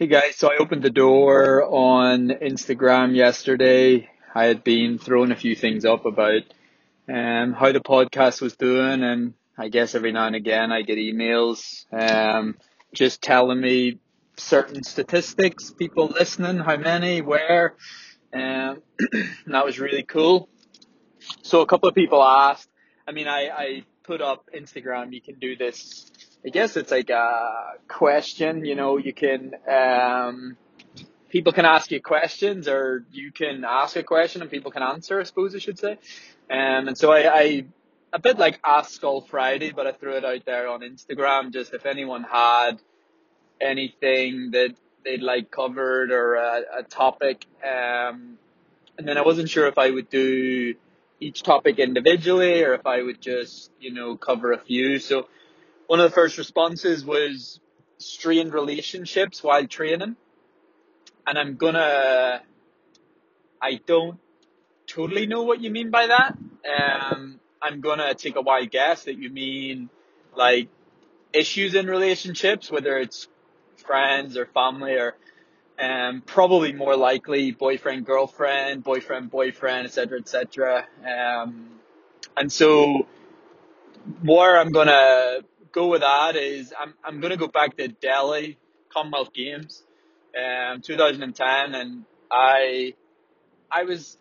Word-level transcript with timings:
Hey 0.00 0.06
guys, 0.06 0.36
so 0.36 0.50
I 0.50 0.56
opened 0.56 0.82
the 0.82 0.88
door 0.88 1.62
on 1.62 2.30
Instagram 2.30 3.14
yesterday. 3.14 4.08
I 4.34 4.46
had 4.46 4.64
been 4.64 4.98
throwing 4.98 5.30
a 5.30 5.36
few 5.36 5.54
things 5.54 5.84
up 5.84 6.06
about 6.06 6.40
um, 7.06 7.52
how 7.52 7.70
the 7.70 7.80
podcast 7.80 8.40
was 8.40 8.56
doing, 8.56 9.02
and 9.02 9.34
I 9.58 9.68
guess 9.68 9.94
every 9.94 10.10
now 10.12 10.26
and 10.26 10.34
again 10.34 10.72
I 10.72 10.80
get 10.80 10.96
emails 10.96 11.84
um, 11.92 12.56
just 12.94 13.20
telling 13.20 13.60
me 13.60 13.98
certain 14.38 14.84
statistics, 14.84 15.70
people 15.70 16.06
listening, 16.06 16.60
how 16.60 16.78
many, 16.78 17.20
where, 17.20 17.74
um, 18.32 18.80
and 19.12 19.52
that 19.52 19.66
was 19.66 19.78
really 19.78 20.04
cool. 20.04 20.48
So 21.42 21.60
a 21.60 21.66
couple 21.66 21.90
of 21.90 21.94
people 21.94 22.22
asked. 22.22 22.70
I 23.06 23.12
mean, 23.12 23.28
I, 23.28 23.50
I 23.54 23.82
put 24.04 24.22
up 24.22 24.48
Instagram. 24.58 25.12
You 25.12 25.20
can 25.20 25.38
do 25.38 25.56
this 25.56 26.10
I 26.44 26.48
guess 26.48 26.76
it's 26.76 26.90
like 26.90 27.10
a 27.10 27.74
question, 27.86 28.64
you 28.64 28.74
know, 28.74 28.96
you 28.96 29.12
can, 29.12 29.54
um, 29.68 30.56
people 31.28 31.52
can 31.52 31.64
ask 31.64 31.90
you 31.90 32.00
questions 32.00 32.66
or 32.66 33.04
you 33.12 33.30
can 33.30 33.64
ask 33.64 33.96
a 33.96 34.02
question 34.02 34.40
and 34.40 34.50
people 34.50 34.70
can 34.70 34.82
answer, 34.82 35.20
I 35.20 35.24
suppose 35.24 35.54
I 35.54 35.58
should 35.58 35.78
say. 35.78 35.92
Um, 36.50 36.88
and 36.88 36.98
so 36.98 37.12
I, 37.12 37.40
I, 37.40 37.64
a 38.12 38.18
bit 38.18 38.38
like 38.38 38.58
Ask 38.64 38.92
Skull 38.92 39.20
Friday, 39.20 39.70
but 39.70 39.86
I 39.86 39.92
threw 39.92 40.16
it 40.16 40.24
out 40.24 40.44
there 40.44 40.68
on 40.68 40.80
Instagram 40.80 41.52
just 41.52 41.72
if 41.74 41.86
anyone 41.86 42.24
had 42.24 42.80
anything 43.60 44.50
that 44.52 44.74
they'd 45.04 45.22
like 45.22 45.50
covered 45.50 46.10
or 46.10 46.34
a, 46.34 46.62
a 46.78 46.82
topic. 46.82 47.46
Um, 47.62 48.38
and 48.98 49.06
then 49.06 49.16
I 49.16 49.22
wasn't 49.22 49.48
sure 49.48 49.66
if 49.66 49.78
I 49.78 49.90
would 49.90 50.10
do 50.10 50.74
each 51.20 51.42
topic 51.42 51.78
individually 51.78 52.64
or 52.64 52.74
if 52.74 52.86
I 52.86 53.02
would 53.02 53.20
just, 53.20 53.70
you 53.78 53.92
know, 53.92 54.16
cover 54.16 54.52
a 54.52 54.58
few. 54.58 54.98
So 54.98 55.28
one 55.90 55.98
of 55.98 56.08
the 56.08 56.14
first 56.14 56.38
responses 56.38 57.04
was 57.04 57.58
strained 57.98 58.54
relationships 58.54 59.42
while 59.42 59.66
training. 59.66 60.14
And 61.26 61.36
I'm 61.36 61.56
gonna, 61.56 62.42
I 63.60 63.80
don't 63.86 64.20
totally 64.86 65.26
know 65.26 65.42
what 65.42 65.60
you 65.60 65.68
mean 65.68 65.90
by 65.90 66.06
that. 66.06 66.38
Um, 66.64 67.40
I'm 67.60 67.80
gonna 67.80 68.14
take 68.14 68.36
a 68.36 68.40
wild 68.40 68.70
guess 68.70 69.02
that 69.06 69.18
you 69.18 69.30
mean 69.30 69.90
like 70.36 70.68
issues 71.32 71.74
in 71.74 71.88
relationships, 71.88 72.70
whether 72.70 72.96
it's 72.96 73.26
friends 73.74 74.36
or 74.36 74.46
family 74.46 74.94
or 74.94 75.16
um, 75.80 76.22
probably 76.24 76.72
more 76.72 76.94
likely 76.94 77.50
boyfriend, 77.50 78.06
girlfriend, 78.06 78.84
boyfriend, 78.84 79.28
boyfriend, 79.28 79.86
etc., 79.88 80.20
etc. 80.20 80.86
Um, 81.04 81.80
and 82.36 82.52
so, 82.52 83.08
where 84.22 84.56
I'm 84.56 84.70
gonna 84.70 85.40
go 85.72 85.88
with 85.88 86.00
that 86.02 86.36
is 86.36 86.72
I'm 86.78 86.94
I'm 87.04 87.20
gonna 87.20 87.36
go 87.36 87.48
back 87.48 87.76
to 87.76 87.88
Delhi 87.88 88.58
Commonwealth 88.92 89.32
Games, 89.32 89.82
um, 90.36 90.80
2010, 90.80 91.74
and 91.74 92.04
I 92.30 92.94
I 93.70 93.84
was 93.84 94.18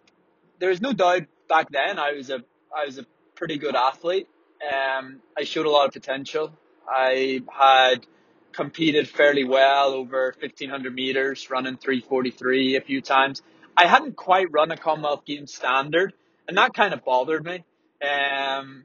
there 0.60 0.70
was 0.70 0.82
no 0.82 0.94
doubt 0.94 1.24
back 1.48 1.70
then 1.72 2.00
I 2.00 2.14
was 2.14 2.30
a 2.30 2.44
I 2.76 2.86
was 2.86 2.98
a 2.98 3.06
pretty 3.36 3.58
good 3.58 3.76
athlete. 3.76 4.28
Um, 4.62 5.22
I 5.38 5.44
showed 5.44 5.66
a 5.66 5.70
lot 5.70 5.88
of 5.88 5.94
potential. 5.94 6.54
I 6.88 7.42
had 7.52 8.06
competed 8.52 9.08
fairly 9.08 9.46
well 9.46 9.94
over 9.94 10.34
1500 10.40 10.94
meters, 10.94 11.50
running 11.50 11.78
343 11.78 12.76
a 12.76 12.82
few 12.82 13.02
times. 13.02 13.42
I 13.78 13.88
hadn't 13.88 14.18
quite 14.18 14.52
run 14.52 14.72
a 14.72 14.78
Commonwealth 14.78 15.24
Games 15.26 15.54
standard, 15.54 16.14
and 16.48 16.58
that 16.58 16.74
kind 16.74 16.94
of 16.94 17.06
bothered 17.06 17.46
me. 17.46 17.64
Um, 18.06 18.84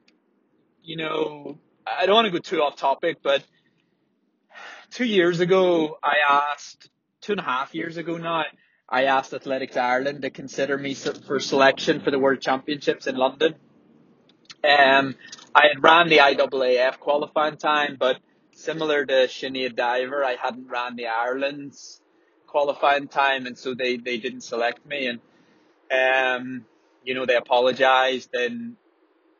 you 0.82 0.96
know, 0.96 1.58
I 1.86 2.06
don't 2.06 2.14
want 2.14 2.26
to 2.26 2.32
go 2.32 2.38
too 2.38 2.62
off 2.62 2.76
topic, 2.76 3.18
but 3.22 3.42
two 4.90 5.04
years 5.04 5.40
ago, 5.40 5.98
I 6.02 6.16
asked, 6.28 6.88
two 7.20 7.32
and 7.32 7.40
a 7.40 7.44
half 7.44 7.74
years 7.74 7.96
ago 7.96 8.16
now, 8.16 8.44
I 8.88 9.04
asked 9.04 9.34
Athletics 9.34 9.76
Ireland 9.76 10.22
to 10.22 10.30
consider 10.30 10.78
me 10.78 10.94
for 10.94 11.40
selection 11.40 12.00
for 12.00 12.10
the 12.10 12.18
World 12.18 12.40
Championships 12.40 13.06
in 13.06 13.16
London. 13.16 13.54
Um, 14.62 15.14
I 15.54 15.68
had 15.68 15.82
ran 15.82 16.08
the 16.08 16.18
IAAF 16.18 16.98
qualifying 17.00 17.56
time, 17.56 17.96
but 17.98 18.18
similar 18.52 19.04
to 19.04 19.12
Sinead 19.26 19.76
Diver, 19.76 20.24
I 20.24 20.36
hadn't 20.42 20.68
ran 20.68 20.96
the 20.96 21.08
Ireland's 21.08 22.00
qualifying 22.46 23.08
time, 23.08 23.46
and 23.46 23.58
so 23.58 23.74
they, 23.74 23.96
they 23.96 24.18
didn't 24.18 24.42
select 24.42 24.86
me. 24.86 25.08
And, 25.08 25.20
um, 25.90 26.64
you 27.02 27.14
know, 27.14 27.26
they 27.26 27.36
apologized, 27.36 28.30
and 28.32 28.76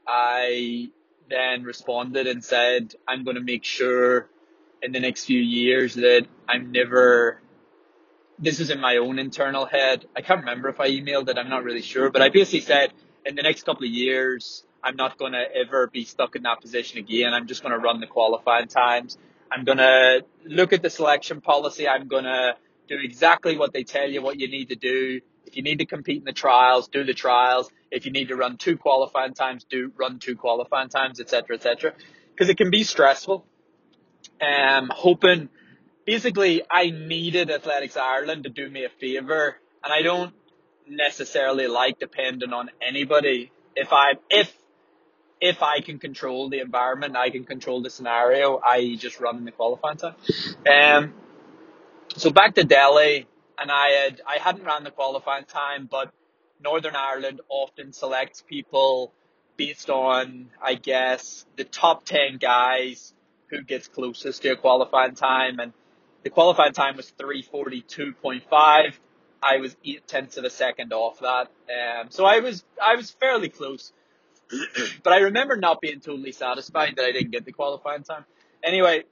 I 0.06 0.90
then 1.28 1.64
responded 1.64 2.26
and 2.26 2.44
said, 2.44 2.94
I'm 3.06 3.24
going 3.24 3.36
to 3.36 3.42
make 3.42 3.64
sure 3.64 4.28
in 4.82 4.92
the 4.92 5.00
next 5.00 5.24
few 5.24 5.40
years 5.40 5.94
that 5.94 6.26
I'm 6.48 6.72
never, 6.72 7.40
this 8.38 8.60
is 8.60 8.70
in 8.70 8.80
my 8.80 8.98
own 8.98 9.18
internal 9.18 9.64
head. 9.64 10.06
I 10.14 10.20
can't 10.20 10.40
remember 10.40 10.68
if 10.68 10.80
I 10.80 10.90
emailed 10.90 11.28
it. 11.28 11.38
I'm 11.38 11.48
not 11.48 11.64
really 11.64 11.82
sure, 11.82 12.10
but 12.10 12.22
I 12.22 12.28
basically 12.28 12.60
said 12.60 12.92
in 13.24 13.34
the 13.34 13.42
next 13.42 13.64
couple 13.64 13.84
of 13.84 13.90
years, 13.90 14.64
I'm 14.82 14.96
not 14.96 15.16
going 15.16 15.32
to 15.32 15.44
ever 15.54 15.86
be 15.86 16.04
stuck 16.04 16.36
in 16.36 16.42
that 16.42 16.60
position 16.60 16.98
again. 16.98 17.32
I'm 17.32 17.46
just 17.46 17.62
going 17.62 17.72
to 17.72 17.78
run 17.78 18.00
the 18.00 18.06
qualifying 18.06 18.68
times. 18.68 19.16
I'm 19.50 19.64
going 19.64 19.78
to 19.78 20.24
look 20.44 20.72
at 20.74 20.82
the 20.82 20.90
selection 20.90 21.40
policy. 21.40 21.88
I'm 21.88 22.06
going 22.06 22.24
to 22.24 22.56
do 22.88 22.98
exactly 23.02 23.56
what 23.56 23.72
they 23.72 23.84
tell 23.84 24.08
you 24.08 24.20
what 24.20 24.38
you 24.38 24.48
need 24.48 24.68
to 24.68 24.76
do. 24.76 25.20
If 25.46 25.56
you 25.56 25.62
need 25.62 25.78
to 25.78 25.86
compete 25.86 26.18
in 26.18 26.24
the 26.24 26.32
trials, 26.32 26.88
do 26.88 27.04
the 27.04 27.14
trials. 27.14 27.70
If 27.94 28.06
you 28.06 28.12
need 28.12 28.28
to 28.28 28.36
run 28.36 28.56
two 28.56 28.76
qualifying 28.76 29.34
times, 29.34 29.64
do 29.64 29.92
run 29.96 30.18
two 30.18 30.36
qualifying 30.36 30.88
times, 30.88 31.20
etc., 31.20 31.56
etc. 31.56 31.92
Because 32.30 32.48
it 32.48 32.56
can 32.56 32.70
be 32.70 32.82
stressful. 32.82 33.46
Um, 34.40 34.90
hoping, 34.92 35.48
basically, 36.04 36.62
I 36.68 36.90
needed 36.90 37.50
Athletics 37.50 37.96
Ireland 37.96 38.44
to 38.44 38.50
do 38.50 38.68
me 38.68 38.84
a 38.84 38.88
favour, 38.88 39.56
and 39.82 39.92
I 39.92 40.02
don't 40.02 40.34
necessarily 40.88 41.68
like 41.68 41.98
depending 42.00 42.52
on 42.52 42.70
anybody. 42.82 43.52
If 43.76 43.92
I, 43.92 44.14
if, 44.28 44.52
if 45.40 45.62
I 45.62 45.80
can 45.80 46.00
control 46.00 46.48
the 46.48 46.58
environment, 46.58 47.16
I 47.16 47.30
can 47.30 47.44
control 47.44 47.80
the 47.80 47.90
scenario, 47.90 48.60
I 48.64 48.96
just 48.96 49.20
run 49.20 49.36
in 49.36 49.44
the 49.44 49.52
qualifying 49.52 49.98
time. 49.98 50.16
Um, 50.68 51.14
so 52.16 52.30
back 52.30 52.56
to 52.56 52.64
Delhi, 52.64 53.26
and 53.58 53.70
I 53.70 53.88
had 53.90 54.20
I 54.26 54.38
hadn't 54.38 54.64
ran 54.64 54.84
the 54.84 54.90
qualifying 54.90 55.44
time, 55.44 55.88
but 55.90 56.12
Northern 56.62 56.96
Ireland 56.96 57.40
often 57.48 57.92
selects 57.92 58.42
people 58.42 59.12
based 59.56 59.90
on 59.90 60.50
I 60.62 60.74
guess 60.74 61.46
the 61.56 61.64
top 61.64 62.04
ten 62.04 62.38
guys 62.38 63.14
who 63.48 63.62
gets 63.62 63.88
closest 63.88 64.42
to 64.42 64.50
a 64.50 64.56
qualifying 64.56 65.14
time, 65.14 65.58
and 65.60 65.72
the 66.22 66.30
qualifying 66.30 66.72
time 66.72 66.96
was 66.96 67.10
three 67.10 67.42
forty 67.42 67.82
two 67.82 68.12
point 68.12 68.44
five. 68.48 68.98
I 69.42 69.58
was 69.58 69.76
eight 69.84 70.06
tenths 70.06 70.36
of 70.36 70.44
a 70.44 70.50
second 70.50 70.92
off 70.92 71.20
that, 71.20 71.50
um, 71.68 72.06
so 72.10 72.24
I 72.24 72.40
was 72.40 72.64
I 72.82 72.96
was 72.96 73.10
fairly 73.10 73.48
close. 73.48 73.92
but 75.02 75.12
I 75.12 75.18
remember 75.20 75.56
not 75.56 75.80
being 75.80 76.00
totally 76.00 76.32
satisfied 76.32 76.96
that 76.96 77.04
I 77.04 77.12
didn't 77.12 77.30
get 77.30 77.44
the 77.44 77.52
qualifying 77.52 78.02
time. 78.02 78.24
Anyway, 78.62 79.04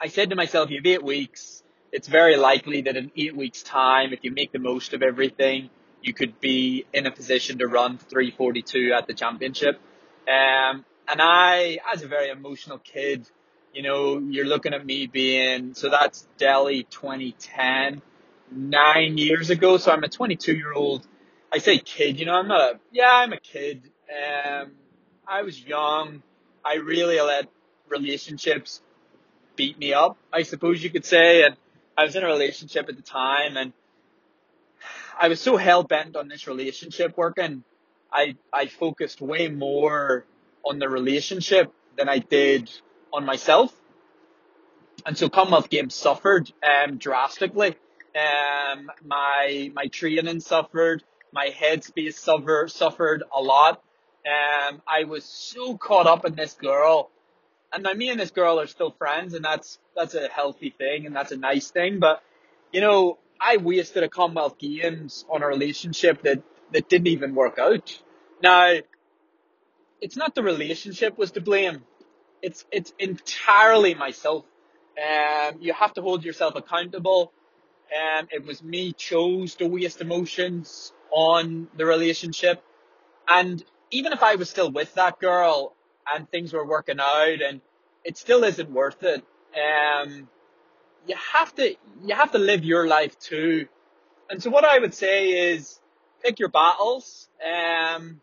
I 0.00 0.08
said 0.08 0.30
to 0.30 0.36
myself, 0.36 0.70
"You 0.70 0.78
have 0.78 0.86
eight 0.86 1.02
weeks 1.02 1.62
it's 1.92 2.08
very 2.08 2.36
likely 2.36 2.80
that 2.82 2.96
in 2.96 3.12
eight 3.16 3.36
weeks' 3.36 3.62
time, 3.62 4.12
if 4.14 4.20
you 4.22 4.32
make 4.32 4.50
the 4.50 4.58
most 4.58 4.94
of 4.94 5.02
everything, 5.02 5.68
you 6.02 6.12
could 6.12 6.40
be 6.40 6.84
in 6.92 7.06
a 7.06 7.10
position 7.10 7.58
to 7.58 7.66
run 7.66 7.98
342 7.98 8.92
at 8.92 9.06
the 9.06 9.14
championship. 9.14 9.80
Um, 10.28 10.84
and 11.08 11.20
I, 11.20 11.78
as 11.92 12.02
a 12.02 12.08
very 12.08 12.30
emotional 12.30 12.78
kid, 12.78 13.28
you 13.72 13.82
know, 13.82 14.18
you're 14.18 14.46
looking 14.46 14.74
at 14.74 14.84
me 14.84 15.06
being, 15.06 15.74
so 15.74 15.88
that's 15.88 16.26
Delhi 16.36 16.84
2010, 16.84 18.02
nine 18.50 19.18
years 19.18 19.50
ago. 19.50 19.78
So 19.78 19.92
I'm 19.92 20.04
a 20.04 20.08
22 20.08 20.54
year 20.54 20.72
old. 20.72 21.06
I 21.52 21.58
say 21.58 21.78
kid, 21.78 22.18
you 22.18 22.26
know, 22.26 22.34
I'm 22.34 22.48
not 22.48 22.60
a, 22.60 22.80
yeah, 22.90 23.10
I'm 23.10 23.32
a 23.32 23.40
kid. 23.40 23.90
Um, 24.10 24.72
I 25.26 25.42
was 25.42 25.62
young. 25.62 26.22
I 26.64 26.74
really 26.76 27.20
let 27.20 27.48
relationships 27.88 28.80
beat 29.56 29.78
me 29.78 29.92
up, 29.92 30.16
I 30.32 30.42
suppose 30.42 30.82
you 30.82 30.90
could 30.90 31.04
say. 31.04 31.44
And 31.44 31.56
I 31.96 32.04
was 32.04 32.16
in 32.16 32.22
a 32.22 32.26
relationship 32.26 32.88
at 32.88 32.96
the 32.96 33.02
time 33.02 33.56
and 33.56 33.72
I 35.18 35.28
was 35.28 35.40
so 35.40 35.56
hell 35.56 35.82
bent 35.82 36.16
on 36.16 36.28
this 36.28 36.46
relationship 36.46 37.16
working. 37.16 37.64
I, 38.12 38.36
I 38.52 38.66
focused 38.66 39.20
way 39.20 39.48
more 39.48 40.26
on 40.64 40.78
the 40.78 40.88
relationship 40.88 41.72
than 41.96 42.08
I 42.08 42.18
did 42.18 42.70
on 43.12 43.24
myself. 43.24 43.74
And 45.06 45.16
so 45.16 45.28
Commonwealth 45.28 45.70
Games 45.70 45.94
suffered, 45.94 46.52
um, 46.62 46.98
drastically. 46.98 47.76
Um, 48.14 48.90
my, 49.04 49.70
my 49.74 49.86
training 49.86 50.40
suffered. 50.40 51.02
My 51.32 51.48
headspace 51.48 52.14
suffered, 52.14 52.70
suffered 52.70 53.22
a 53.34 53.40
lot. 53.40 53.82
Um, 54.24 54.82
I 54.86 55.04
was 55.04 55.24
so 55.24 55.76
caught 55.76 56.06
up 56.06 56.24
in 56.24 56.34
this 56.34 56.52
girl 56.54 57.10
and 57.72 57.82
now 57.82 57.94
me 57.94 58.10
and 58.10 58.20
this 58.20 58.30
girl 58.30 58.60
are 58.60 58.66
still 58.66 58.90
friends, 58.90 59.34
and 59.34 59.44
that's 59.44 59.78
that's 59.96 60.14
a 60.14 60.28
healthy 60.28 60.70
thing, 60.76 61.06
and 61.06 61.16
that's 61.16 61.32
a 61.32 61.36
nice 61.36 61.70
thing. 61.70 61.98
But 61.98 62.22
you 62.70 62.80
know, 62.80 63.18
I 63.42 63.56
wasted 63.56 64.04
a 64.04 64.08
Commonwealth 64.08 64.58
Games 64.58 65.24
on 65.28 65.42
a 65.42 65.46
relationship 65.46 66.22
that 66.22 66.42
that 66.72 66.88
didn't 66.88 67.08
even 67.08 67.34
work 67.34 67.58
out. 67.58 67.98
Now, 68.42 68.76
it's 70.00 70.16
not 70.16 70.34
the 70.34 70.42
relationship 70.42 71.18
was 71.18 71.32
to 71.32 71.40
blame. 71.40 71.82
It's 72.40 72.64
it's 72.70 72.92
entirely 72.98 73.94
myself. 73.94 74.44
Um, 74.96 75.58
you 75.60 75.72
have 75.72 75.92
to 75.94 76.02
hold 76.02 76.24
yourself 76.24 76.54
accountable. 76.54 77.32
Um, 77.92 78.28
it 78.30 78.44
was 78.46 78.62
me 78.62 78.92
chose 78.92 79.56
to 79.56 79.66
waste 79.66 80.00
emotions 80.00 80.92
on 81.10 81.68
the 81.76 81.84
relationship. 81.84 82.62
And 83.28 83.62
even 83.90 84.12
if 84.12 84.22
I 84.22 84.36
was 84.36 84.48
still 84.50 84.70
with 84.70 84.94
that 84.94 85.18
girl 85.18 85.74
and 86.10 86.30
things 86.30 86.52
were 86.52 86.66
working 86.66 87.00
out 87.00 87.42
and 87.42 87.60
it 88.04 88.16
still 88.16 88.44
isn't 88.44 88.70
worth 88.70 89.02
it. 89.02 89.24
Um, 89.54 90.28
you 91.06 91.16
have 91.32 91.54
to, 91.56 91.74
you 92.04 92.14
have 92.14 92.32
to 92.32 92.38
live 92.38 92.64
your 92.64 92.86
life 92.86 93.18
too. 93.18 93.66
And 94.30 94.42
so 94.42 94.50
what 94.50 94.64
I 94.64 94.78
would 94.78 94.94
say 94.94 95.52
is 95.52 95.80
pick 96.22 96.38
your 96.38 96.48
battles. 96.48 97.28
Um, 97.44 98.20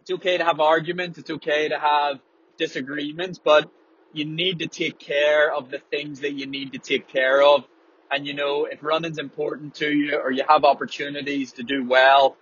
it's 0.00 0.10
okay 0.10 0.38
to 0.38 0.44
have 0.44 0.60
arguments. 0.60 1.18
It's 1.18 1.30
okay 1.30 1.68
to 1.68 1.78
have 1.78 2.20
disagreements, 2.56 3.38
but 3.38 3.70
you 4.12 4.24
need 4.24 4.60
to 4.60 4.66
take 4.66 4.98
care 4.98 5.52
of 5.52 5.70
the 5.70 5.78
things 5.78 6.20
that 6.20 6.32
you 6.32 6.46
need 6.46 6.72
to 6.72 6.78
take 6.78 7.08
care 7.08 7.42
of. 7.42 7.64
And 8.10 8.26
you 8.26 8.34
know, 8.34 8.66
if 8.66 8.82
running's 8.82 9.18
important 9.18 9.74
to 9.76 9.90
you 9.90 10.16
or 10.16 10.30
you 10.30 10.44
have 10.48 10.64
opportunities 10.64 11.52
to 11.52 11.62
do 11.62 11.86
well, 11.86 12.36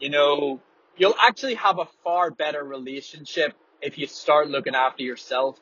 you 0.00 0.10
know, 0.10 0.60
you'll 0.96 1.14
actually 1.20 1.54
have 1.54 1.78
a 1.78 1.86
far 2.02 2.30
better 2.30 2.64
relationship 2.64 3.54
if 3.80 3.98
you 3.98 4.06
start 4.06 4.48
looking 4.48 4.74
after 4.74 5.02
yourself. 5.02 5.60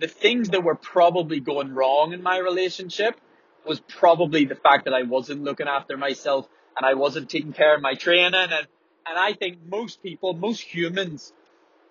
The 0.00 0.08
things 0.08 0.50
that 0.50 0.64
were 0.64 0.74
probably 0.74 1.40
going 1.40 1.74
wrong 1.74 2.12
in 2.12 2.22
my 2.22 2.38
relationship 2.38 3.20
was 3.66 3.80
probably 3.80 4.44
the 4.44 4.56
fact 4.56 4.84
that 4.84 4.94
I 4.94 5.02
wasn't 5.02 5.44
looking 5.44 5.68
after 5.68 5.96
myself 5.96 6.48
and 6.76 6.84
I 6.84 6.94
wasn't 6.94 7.30
taking 7.30 7.52
care 7.52 7.74
of 7.74 7.80
my 7.80 7.94
training 7.94 8.34
and 8.34 8.66
and 9.06 9.18
I 9.18 9.34
think 9.34 9.58
most 9.66 10.02
people, 10.02 10.32
most 10.32 10.62
humans, 10.62 11.32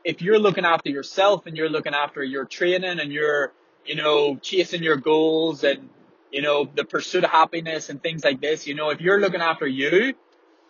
if 0.04 0.22
you're 0.22 0.40
looking 0.40 0.66
after 0.66 0.90
yourself 0.90 1.46
and 1.46 1.56
you're 1.56 1.70
looking 1.70 1.94
after 1.94 2.24
your 2.24 2.46
training 2.46 3.00
and 3.00 3.12
you're, 3.12 3.54
you 3.86 3.96
know, 3.96 4.36
chasing 4.38 4.84
your 4.84 4.98
goals 4.98 5.64
and, 5.64 5.90
you 6.32 6.42
know, 6.42 6.68
the 6.76 6.84
pursuit 6.84 7.24
of 7.24 7.30
happiness 7.30 7.90
and 7.90 8.02
things 8.02 8.24
like 8.24 8.42
this, 8.42 8.66
you 8.66 8.74
know, 8.74 8.90
if 8.90 9.00
you're 9.00 9.20
looking 9.20 9.42
after 9.42 9.68
you, 9.68 10.16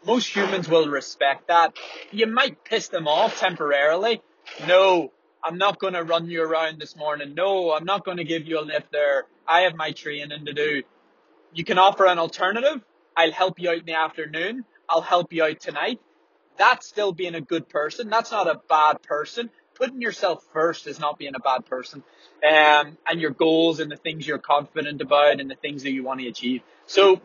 most 0.05 0.35
humans 0.35 0.67
will 0.67 0.89
respect 0.89 1.47
that. 1.47 1.77
You 2.11 2.27
might 2.27 2.63
piss 2.65 2.89
them 2.89 3.07
off 3.07 3.39
temporarily. 3.39 4.21
No, 4.67 5.13
I'm 5.43 5.57
not 5.57 5.77
going 5.79 5.93
to 5.93 6.03
run 6.03 6.29
you 6.29 6.41
around 6.41 6.79
this 6.79 6.95
morning. 6.95 7.33
No, 7.35 7.73
I'm 7.73 7.83
not 7.83 8.05
going 8.05 8.17
to 8.17 8.23
give 8.23 8.47
you 8.47 8.59
a 8.59 8.61
lift 8.61 8.91
there. 8.91 9.25
I 9.45 9.61
have 9.61 9.75
my 9.75 9.91
training 9.91 10.45
to 10.45 10.53
do. 10.53 10.83
You 11.53 11.65
can 11.65 11.77
offer 11.77 12.05
an 12.05 12.17
alternative. 12.17 12.81
I'll 13.15 13.31
help 13.31 13.59
you 13.59 13.69
out 13.69 13.79
in 13.79 13.85
the 13.85 13.95
afternoon. 13.95 14.63
I'll 14.87 15.01
help 15.01 15.33
you 15.33 15.43
out 15.43 15.59
tonight. 15.59 15.99
That's 16.57 16.87
still 16.87 17.11
being 17.11 17.35
a 17.35 17.41
good 17.41 17.67
person. 17.67 18.09
That's 18.09 18.31
not 18.31 18.47
a 18.47 18.61
bad 18.69 19.01
person. 19.01 19.49
Putting 19.75 20.01
yourself 20.01 20.45
first 20.53 20.87
is 20.87 20.99
not 20.99 21.17
being 21.17 21.35
a 21.35 21.39
bad 21.39 21.65
person. 21.65 22.03
Um, 22.47 22.97
and 23.05 23.19
your 23.19 23.31
goals 23.31 23.79
and 23.79 23.91
the 23.91 23.97
things 23.97 24.25
you're 24.25 24.37
confident 24.37 25.01
about 25.01 25.41
and 25.41 25.51
the 25.51 25.55
things 25.55 25.83
that 25.83 25.91
you 25.91 26.03
want 26.03 26.21
to 26.21 26.27
achieve. 26.27 26.61
So 26.85 27.21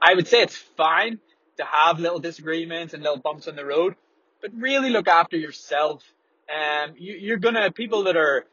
I 0.00 0.14
would 0.14 0.28
say 0.28 0.42
it's 0.42 0.56
fine 0.56 1.18
to 1.56 1.64
have 1.64 1.98
little 1.98 2.20
disagreements 2.20 2.94
and 2.94 3.02
little 3.02 3.18
bumps 3.18 3.48
on 3.48 3.56
the 3.56 3.64
road, 3.64 3.96
but 4.40 4.52
really 4.54 4.90
look 4.90 5.08
after 5.08 5.36
yourself. 5.36 6.04
Um, 6.48 6.94
you, 6.96 7.14
you're 7.14 7.38
gonna, 7.38 7.70
people 7.70 8.04
that 8.04 8.16
are, 8.16 8.44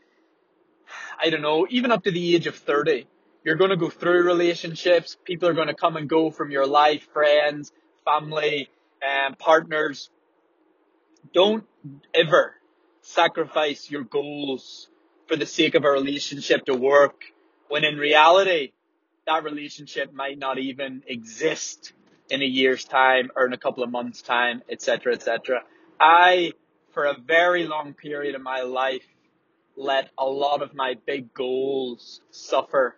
I 1.22 1.30
don't 1.30 1.42
know, 1.42 1.68
even 1.69 1.92
up 1.92 2.04
to 2.04 2.12
the 2.12 2.36
age 2.36 2.48
of 2.48 2.56
30, 2.56 3.07
you're 3.44 3.56
gonna 3.56 3.78
go 3.78 3.90
through 3.90 4.24
relationships. 4.24 5.18
People 5.24 5.50
are 5.50 5.54
gonna 5.54 5.75
come 5.75 5.98
and 5.98 6.10
go 6.10 6.31
from 6.31 6.51
your 6.51 6.66
life, 6.66 7.07
friends, 7.13 7.72
family, 8.06 8.69
um, 9.04 9.36
partners. 9.36 10.10
Don't 11.34 11.66
ever 12.13 12.56
sacrifice 13.01 13.90
your 13.90 14.04
goals 14.04 14.90
for 15.28 15.36
the 15.36 15.45
sake 15.45 15.75
of 15.75 15.84
a 15.84 15.90
relationship 15.90 16.66
to 16.66 16.75
work 16.75 17.24
when 17.74 17.84
in 17.84 17.98
reality, 17.98 18.72
that 19.25 19.44
relationship 19.44 20.13
might 20.13 20.38
not 20.38 20.60
even 20.60 21.01
exist 21.07 21.94
in 22.30 22.42
a 22.42 22.45
year's 22.45 22.84
time 22.86 23.31
or 23.36 23.48
in 23.48 23.54
a 23.54 23.57
couple 23.57 23.84
of 23.84 23.90
months 23.90 24.22
time, 24.22 24.62
etc., 24.69 25.13
etc. 25.13 25.62
I, 26.00 26.54
for 26.94 27.06
a 27.06 27.16
very 27.18 27.66
long 27.66 27.94
period 27.94 28.36
of 28.36 28.42
my 28.42 28.62
life, 28.62 29.06
let 29.75 30.10
a 30.18 30.25
lot 30.25 30.62
of 30.62 30.74
my 30.75 30.95
big 31.06 31.34
goals 31.34 32.22
suffer 32.31 32.95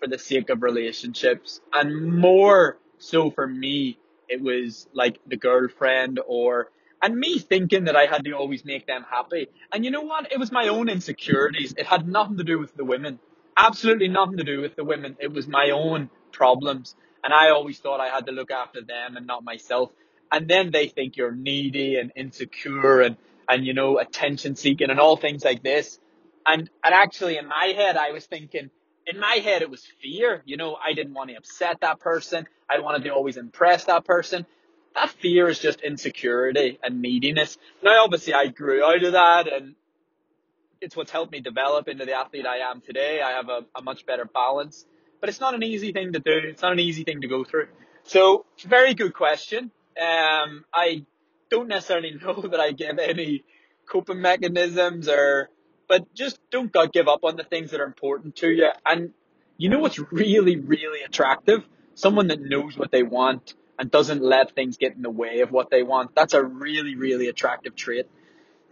for 0.00 0.08
the 0.08 0.18
sake 0.18 0.50
of 0.50 0.62
relationships 0.62 1.60
and 1.72 2.18
more 2.18 2.78
so 2.98 3.30
for 3.30 3.46
me 3.46 3.98
it 4.28 4.40
was 4.40 4.88
like 4.92 5.20
the 5.26 5.36
girlfriend 5.36 6.18
or 6.26 6.70
and 7.02 7.16
me 7.16 7.38
thinking 7.38 7.84
that 7.84 7.96
I 7.96 8.06
had 8.06 8.24
to 8.24 8.32
always 8.32 8.64
make 8.64 8.86
them 8.86 9.04
happy. 9.10 9.48
And 9.72 9.84
you 9.84 9.90
know 9.90 10.02
what? 10.02 10.30
It 10.30 10.38
was 10.38 10.52
my 10.52 10.68
own 10.68 10.88
insecurities. 10.88 11.74
It 11.76 11.84
had 11.84 12.08
nothing 12.08 12.36
to 12.36 12.44
do 12.44 12.60
with 12.60 12.74
the 12.76 12.84
women. 12.84 13.18
Absolutely 13.56 14.06
nothing 14.06 14.36
to 14.36 14.44
do 14.44 14.60
with 14.60 14.76
the 14.76 14.84
women. 14.84 15.16
It 15.18 15.32
was 15.32 15.48
my 15.48 15.70
own 15.70 16.10
problems. 16.30 16.94
And 17.24 17.34
I 17.34 17.50
always 17.50 17.78
thought 17.78 18.00
I 18.00 18.08
had 18.08 18.26
to 18.26 18.32
look 18.32 18.52
after 18.52 18.82
them 18.82 19.16
and 19.16 19.26
not 19.26 19.42
myself. 19.42 19.90
And 20.32 20.48
then 20.48 20.70
they 20.70 20.88
think 20.88 21.16
you're 21.18 21.30
needy 21.30 21.96
and 21.96 22.10
insecure 22.16 23.02
and, 23.02 23.16
and 23.48 23.66
you 23.66 23.74
know, 23.74 23.98
attention 23.98 24.56
seeking 24.56 24.88
and 24.88 24.98
all 24.98 25.16
things 25.16 25.44
like 25.44 25.62
this. 25.62 26.00
And, 26.46 26.70
and 26.82 26.94
actually 26.94 27.36
in 27.36 27.46
my 27.46 27.74
head, 27.76 27.98
I 27.98 28.12
was 28.12 28.24
thinking, 28.24 28.70
in 29.06 29.20
my 29.20 29.34
head, 29.34 29.62
it 29.62 29.70
was 29.70 29.84
fear. 30.00 30.42
You 30.46 30.56
know, 30.56 30.74
I 30.74 30.94
didn't 30.94 31.12
want 31.12 31.30
to 31.30 31.36
upset 31.36 31.82
that 31.82 32.00
person. 32.00 32.46
I 32.70 32.80
wanted 32.80 33.04
to 33.04 33.10
always 33.10 33.36
impress 33.36 33.84
that 33.84 34.04
person. 34.06 34.46
That 34.94 35.10
fear 35.10 35.48
is 35.48 35.58
just 35.58 35.80
insecurity 35.82 36.78
and 36.82 37.02
neediness. 37.02 37.58
Now, 37.82 38.04
obviously, 38.04 38.34
I 38.34 38.46
grew 38.46 38.82
out 38.84 39.04
of 39.04 39.12
that 39.12 39.52
and 39.52 39.74
it's 40.80 40.96
what's 40.96 41.10
helped 41.10 41.32
me 41.32 41.40
develop 41.40 41.88
into 41.88 42.04
the 42.04 42.12
athlete 42.12 42.46
I 42.46 42.58
am 42.70 42.80
today. 42.80 43.20
I 43.22 43.32
have 43.32 43.48
a, 43.48 43.60
a 43.76 43.82
much 43.82 44.04
better 44.04 44.24
balance, 44.24 44.84
but 45.20 45.28
it's 45.28 45.40
not 45.40 45.54
an 45.54 45.62
easy 45.62 45.92
thing 45.92 46.12
to 46.12 46.18
do. 46.18 46.40
It's 46.44 46.62
not 46.62 46.72
an 46.72 46.80
easy 46.80 47.04
thing 47.04 47.20
to 47.20 47.28
go 47.28 47.44
through. 47.44 47.68
So, 48.04 48.44
very 48.66 48.94
good 48.94 49.14
question. 49.14 49.70
Um, 50.00 50.64
I 50.72 51.04
don't 51.50 51.68
necessarily 51.68 52.12
know 52.22 52.42
that 52.42 52.60
I 52.60 52.72
give 52.72 52.98
any 52.98 53.44
coping 53.86 54.20
mechanisms 54.20 55.08
or 55.08 55.50
but 55.88 56.14
just 56.14 56.38
don't 56.50 56.72
give 56.92 57.06
up 57.08 57.24
on 57.24 57.36
the 57.36 57.44
things 57.44 57.72
that 57.72 57.80
are 57.80 57.86
important 57.86 58.36
to 58.36 58.48
you. 58.48 58.70
And 58.86 59.12
you 59.58 59.68
know 59.68 59.78
what's 59.78 59.98
really, 59.98 60.56
really 60.56 61.02
attractive? 61.02 61.66
Someone 61.94 62.28
that 62.28 62.40
knows 62.40 62.78
what 62.78 62.90
they 62.90 63.02
want 63.02 63.54
and 63.78 63.90
doesn't 63.90 64.22
let 64.22 64.54
things 64.54 64.78
get 64.78 64.94
in 64.94 65.02
the 65.02 65.10
way 65.10 65.40
of 65.40 65.50
what 65.50 65.70
they 65.70 65.82
want. 65.82 66.14
That's 66.14 66.32
a 66.32 66.42
really, 66.42 66.94
really 66.94 67.28
attractive 67.28 67.76
trait. 67.76 68.06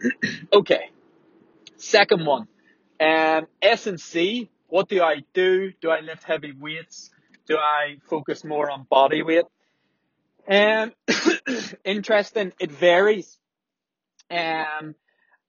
okay. 0.53 0.89
Second 1.77 2.25
one. 2.25 2.47
Um, 2.99 3.47
S 3.61 3.85
and 3.87 3.99
C. 3.99 4.49
What 4.67 4.89
do 4.89 5.03
I 5.03 5.23
do? 5.33 5.73
Do 5.81 5.91
I 5.91 5.99
lift 5.99 6.23
heavy 6.23 6.53
weights? 6.53 7.11
Do 7.47 7.57
I 7.57 7.97
focus 8.09 8.43
more 8.43 8.71
on 8.71 8.87
body 8.89 9.21
weight? 9.21 9.45
Um, 10.51 10.91
interesting. 11.85 12.51
It 12.59 12.71
varies. 12.71 13.39
Um, 14.29 14.95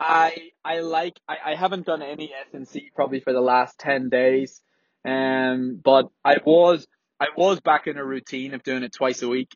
I 0.01 0.51
I 0.65 0.81
like 0.81 1.19
I, 1.29 1.37
I 1.53 1.55
haven't 1.57 1.87
done 1.87 2.03
any 2.03 2.33
S&C 2.55 2.91
probably 2.95 3.21
for 3.21 3.33
the 3.33 3.41
last 3.41 3.79
ten 3.79 4.09
days, 4.11 4.61
um, 5.05 5.81
but 5.83 6.09
I 6.25 6.37
was 6.45 6.87
I 7.21 7.29
was 7.37 7.61
back 7.61 7.89
in 7.89 7.99
a 7.99 8.05
routine 8.05 8.55
of 8.55 8.63
doing 8.63 8.85
it 8.85 8.93
twice 8.93 9.23
a 9.23 9.29
week 9.29 9.51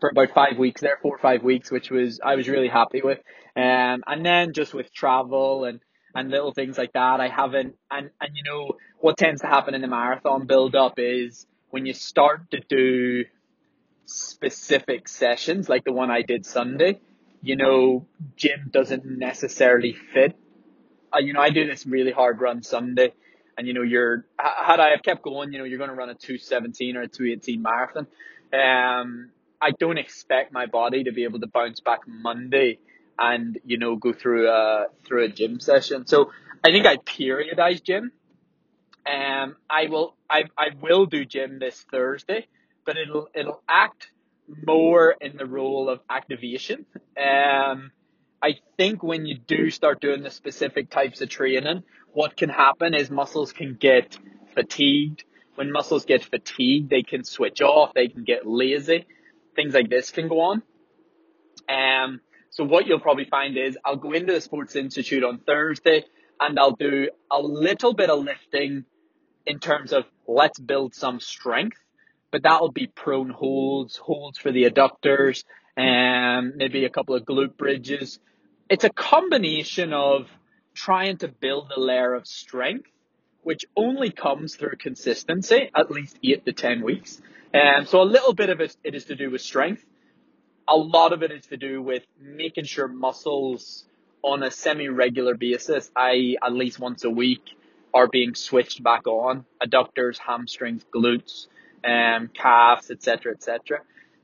for 0.00 0.10
about 0.10 0.32
five 0.34 0.58
weeks 0.58 0.80
there, 0.80 0.98
four 1.02 1.16
or 1.16 1.18
five 1.18 1.42
weeks, 1.42 1.70
which 1.70 1.90
was 1.90 2.20
I 2.24 2.36
was 2.36 2.48
really 2.48 2.68
happy 2.68 3.02
with. 3.02 3.18
Um, 3.54 4.02
and 4.06 4.24
then 4.24 4.52
just 4.54 4.74
with 4.74 4.92
travel 4.94 5.64
and 5.64 5.80
and 6.14 6.30
little 6.30 6.52
things 6.52 6.78
like 6.78 6.94
that, 6.94 7.20
I 7.20 7.28
haven't. 7.28 7.74
And 7.90 8.10
and 8.20 8.30
you 8.34 8.44
know 8.44 8.72
what 8.98 9.18
tends 9.18 9.42
to 9.42 9.46
happen 9.46 9.74
in 9.74 9.82
the 9.82 9.88
marathon 9.88 10.46
build 10.46 10.74
up 10.74 10.94
is 10.98 11.46
when 11.70 11.84
you 11.86 11.94
start 11.94 12.50
to 12.52 12.60
do 12.68 13.24
specific 14.06 15.08
sessions 15.08 15.68
like 15.68 15.84
the 15.84 15.92
one 15.92 16.10
I 16.10 16.22
did 16.22 16.46
Sunday 16.46 17.00
you 17.46 17.54
know, 17.54 18.06
gym 18.36 18.70
doesn't 18.72 19.04
necessarily 19.06 19.92
fit. 19.92 20.36
Uh, 21.14 21.18
you 21.18 21.32
know, 21.32 21.40
I 21.40 21.50
do 21.50 21.64
this 21.64 21.86
really 21.86 22.10
hard 22.10 22.40
run 22.40 22.64
Sunday, 22.64 23.12
and 23.56 23.68
you 23.68 23.72
know, 23.72 23.82
you're 23.82 24.26
had 24.36 24.80
I 24.80 24.90
have 24.90 25.02
kept 25.02 25.22
going, 25.22 25.52
you 25.52 25.60
know, 25.60 25.64
you're 25.64 25.78
going 25.78 25.90
to 25.90 25.94
run 25.94 26.10
a 26.10 26.14
two 26.14 26.38
seventeen 26.38 26.96
or 26.96 27.02
a 27.02 27.08
two 27.08 27.24
eighteen 27.24 27.62
marathon. 27.62 28.08
Um, 28.52 29.30
I 29.62 29.70
don't 29.78 29.96
expect 29.96 30.52
my 30.52 30.66
body 30.66 31.04
to 31.04 31.12
be 31.12 31.22
able 31.22 31.38
to 31.38 31.46
bounce 31.46 31.78
back 31.78 32.00
Monday 32.08 32.78
and 33.16 33.58
you 33.64 33.78
know 33.78 33.94
go 33.94 34.12
through 34.12 34.50
a 34.50 34.86
through 35.04 35.26
a 35.26 35.28
gym 35.28 35.60
session. 35.60 36.06
So 36.06 36.32
I 36.64 36.70
think 36.70 36.84
I 36.84 36.96
periodize 36.96 37.80
gym. 37.80 38.10
Um, 39.06 39.54
I 39.70 39.86
will 39.86 40.16
I 40.28 40.46
I 40.58 40.70
will 40.80 41.06
do 41.06 41.24
gym 41.24 41.60
this 41.60 41.80
Thursday, 41.92 42.48
but 42.86 42.96
it'll 42.96 43.28
it'll 43.34 43.62
act 43.68 44.10
more 44.64 45.14
in 45.20 45.36
the 45.36 45.44
role 45.44 45.90
of 45.90 46.00
activation. 46.08 46.86
Um, 47.16 47.90
I 48.42 48.58
think 48.76 49.02
when 49.02 49.26
you 49.26 49.36
do 49.36 49.70
start 49.70 50.00
doing 50.00 50.22
the 50.22 50.30
specific 50.30 50.88
types 50.90 51.20
of 51.20 51.28
training, 51.28 51.82
what 52.12 52.36
can 52.36 52.48
happen 52.48 52.94
is 52.94 53.10
muscles 53.10 53.52
can 53.52 53.74
get 53.74 54.18
fatigued. 54.54 55.24
When 55.56 55.72
muscles 55.72 56.04
get 56.04 56.22
fatigued, 56.22 56.90
they 56.90 57.02
can 57.02 57.24
switch 57.24 57.60
off, 57.60 57.92
they 57.94 58.08
can 58.08 58.24
get 58.24 58.46
lazy. 58.46 59.06
Things 59.56 59.74
like 59.74 59.88
this 59.90 60.10
can 60.10 60.28
go 60.28 60.40
on. 60.40 60.62
Um, 61.68 62.20
so 62.50 62.64
what 62.64 62.86
you'll 62.86 63.00
probably 63.00 63.24
find 63.24 63.56
is 63.56 63.76
I'll 63.84 63.96
go 63.96 64.12
into 64.12 64.32
the 64.32 64.40
Sports 64.40 64.76
Institute 64.76 65.24
on 65.24 65.38
Thursday 65.38 66.04
and 66.40 66.58
I'll 66.58 66.76
do 66.76 67.10
a 67.30 67.40
little 67.40 67.94
bit 67.94 68.10
of 68.10 68.22
lifting 68.22 68.84
in 69.46 69.58
terms 69.58 69.92
of 69.92 70.04
let's 70.26 70.58
build 70.58 70.94
some 70.94 71.20
strength, 71.20 71.78
but 72.30 72.42
that'll 72.42 72.72
be 72.72 72.86
prone 72.86 73.30
holds, 73.30 73.96
holds 73.96 74.38
for 74.38 74.52
the 74.52 74.64
adductors, 74.64 75.44
and 75.76 76.56
maybe 76.56 76.84
a 76.84 76.90
couple 76.90 77.14
of 77.14 77.24
glute 77.24 77.56
bridges. 77.56 78.18
It's 78.68 78.84
a 78.84 78.90
combination 78.90 79.92
of 79.92 80.28
trying 80.74 81.18
to 81.18 81.28
build 81.28 81.72
a 81.74 81.80
layer 81.80 82.14
of 82.14 82.26
strength, 82.26 82.90
which 83.42 83.64
only 83.76 84.10
comes 84.10 84.56
through 84.56 84.76
consistency, 84.78 85.70
at 85.74 85.90
least 85.90 86.18
eight 86.22 86.44
to 86.44 86.52
10 86.52 86.82
weeks. 86.82 87.20
And 87.52 87.80
um, 87.80 87.86
so 87.86 88.02
a 88.02 88.04
little 88.04 88.34
bit 88.34 88.50
of 88.50 88.60
it, 88.60 88.76
it 88.82 88.94
is 88.94 89.04
to 89.06 89.16
do 89.16 89.30
with 89.30 89.40
strength. 89.40 89.84
A 90.68 90.76
lot 90.76 91.12
of 91.12 91.22
it 91.22 91.30
is 91.30 91.46
to 91.46 91.56
do 91.56 91.80
with 91.80 92.04
making 92.20 92.64
sure 92.64 92.88
muscles 92.88 93.84
on 94.22 94.42
a 94.42 94.50
semi-regular 94.50 95.36
basis, 95.36 95.90
i.e. 95.94 96.36
at 96.42 96.52
least 96.52 96.80
once 96.80 97.04
a 97.04 97.10
week, 97.10 97.42
are 97.94 98.08
being 98.08 98.34
switched 98.34 98.82
back 98.82 99.06
on. 99.06 99.44
Adductors, 99.62 100.18
hamstrings, 100.18 100.84
glutes, 100.94 101.46
um, 101.84 102.28
calves, 102.34 102.90
etc., 102.90 103.32
etc. 103.32 103.80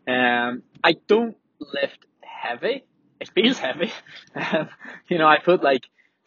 Um, 0.06 0.62
I 0.82 0.96
don't 1.06 1.36
lift 1.60 2.06
heavy. 2.20 2.84
It 3.20 3.30
feels 3.34 3.58
heavy. 3.58 3.92
Um, 4.34 4.68
you 5.08 5.18
know, 5.18 5.28
I 5.28 5.38
put 5.38 5.62
like 5.62 5.82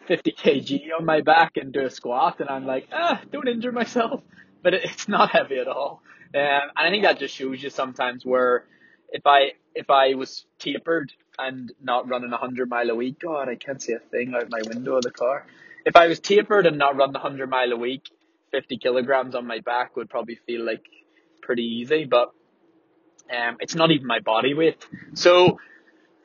50 0.08 0.32
kg 0.34 0.82
on 1.00 1.06
my 1.06 1.22
back 1.22 1.58
and 1.58 1.74
do 1.74 1.86
a 1.86 1.90
squat, 1.90 2.40
and 2.40 2.50
I'm 2.50 2.66
like, 2.66 2.88
ah, 2.94 3.20
don't 3.32 3.48
injure 3.48 3.72
myself. 3.72 4.22
But 4.62 4.74
it, 4.74 4.86
it's 4.86 5.08
not 5.08 5.32
heavy 5.32 5.58
at 5.58 5.68
all. 5.68 6.02
Um, 6.34 6.42
and 6.76 6.88
I 6.88 6.90
think 6.90 7.04
that 7.04 7.20
just 7.20 7.36
shows 7.36 7.62
you 7.64 7.70
sometimes 7.70 8.26
where 8.26 8.66
if 9.12 9.26
I 9.26 9.54
if 9.74 9.90
I 9.90 10.16
was 10.16 10.46
tapered 10.60 11.12
and 11.38 11.72
not 11.82 12.08
running 12.08 12.32
a 12.32 12.38
hundred 12.38 12.70
mile 12.70 12.90
a 12.90 12.96
week, 12.96 13.20
God, 13.20 13.50
I 13.50 13.56
can't 13.56 13.82
see 13.82 13.94
a 13.94 14.00
thing 14.00 14.34
out 14.36 14.50
my 14.50 14.62
window 14.68 14.96
of 14.96 15.04
the 15.04 15.12
car. 15.12 15.46
If 15.86 15.96
I 15.96 16.08
was 16.08 16.20
tapered 16.20 16.66
and 16.66 16.78
not 16.78 16.96
running 16.96 17.16
a 17.16 17.20
hundred 17.20 17.50
mile 17.50 17.72
a 17.72 17.78
week, 17.78 18.10
fifty 18.52 18.78
kilograms 18.78 19.36
on 19.36 19.46
my 19.46 19.60
back 19.60 19.96
would 19.96 20.10
probably 20.10 20.40
feel 20.48 20.66
like 20.66 20.86
pretty 21.46 21.64
easy. 21.64 22.06
But 22.06 22.32
um, 23.32 23.58
it's 23.60 23.76
not 23.76 23.92
even 23.92 24.08
my 24.08 24.20
body 24.20 24.54
weight, 24.54 24.86
so 25.14 25.60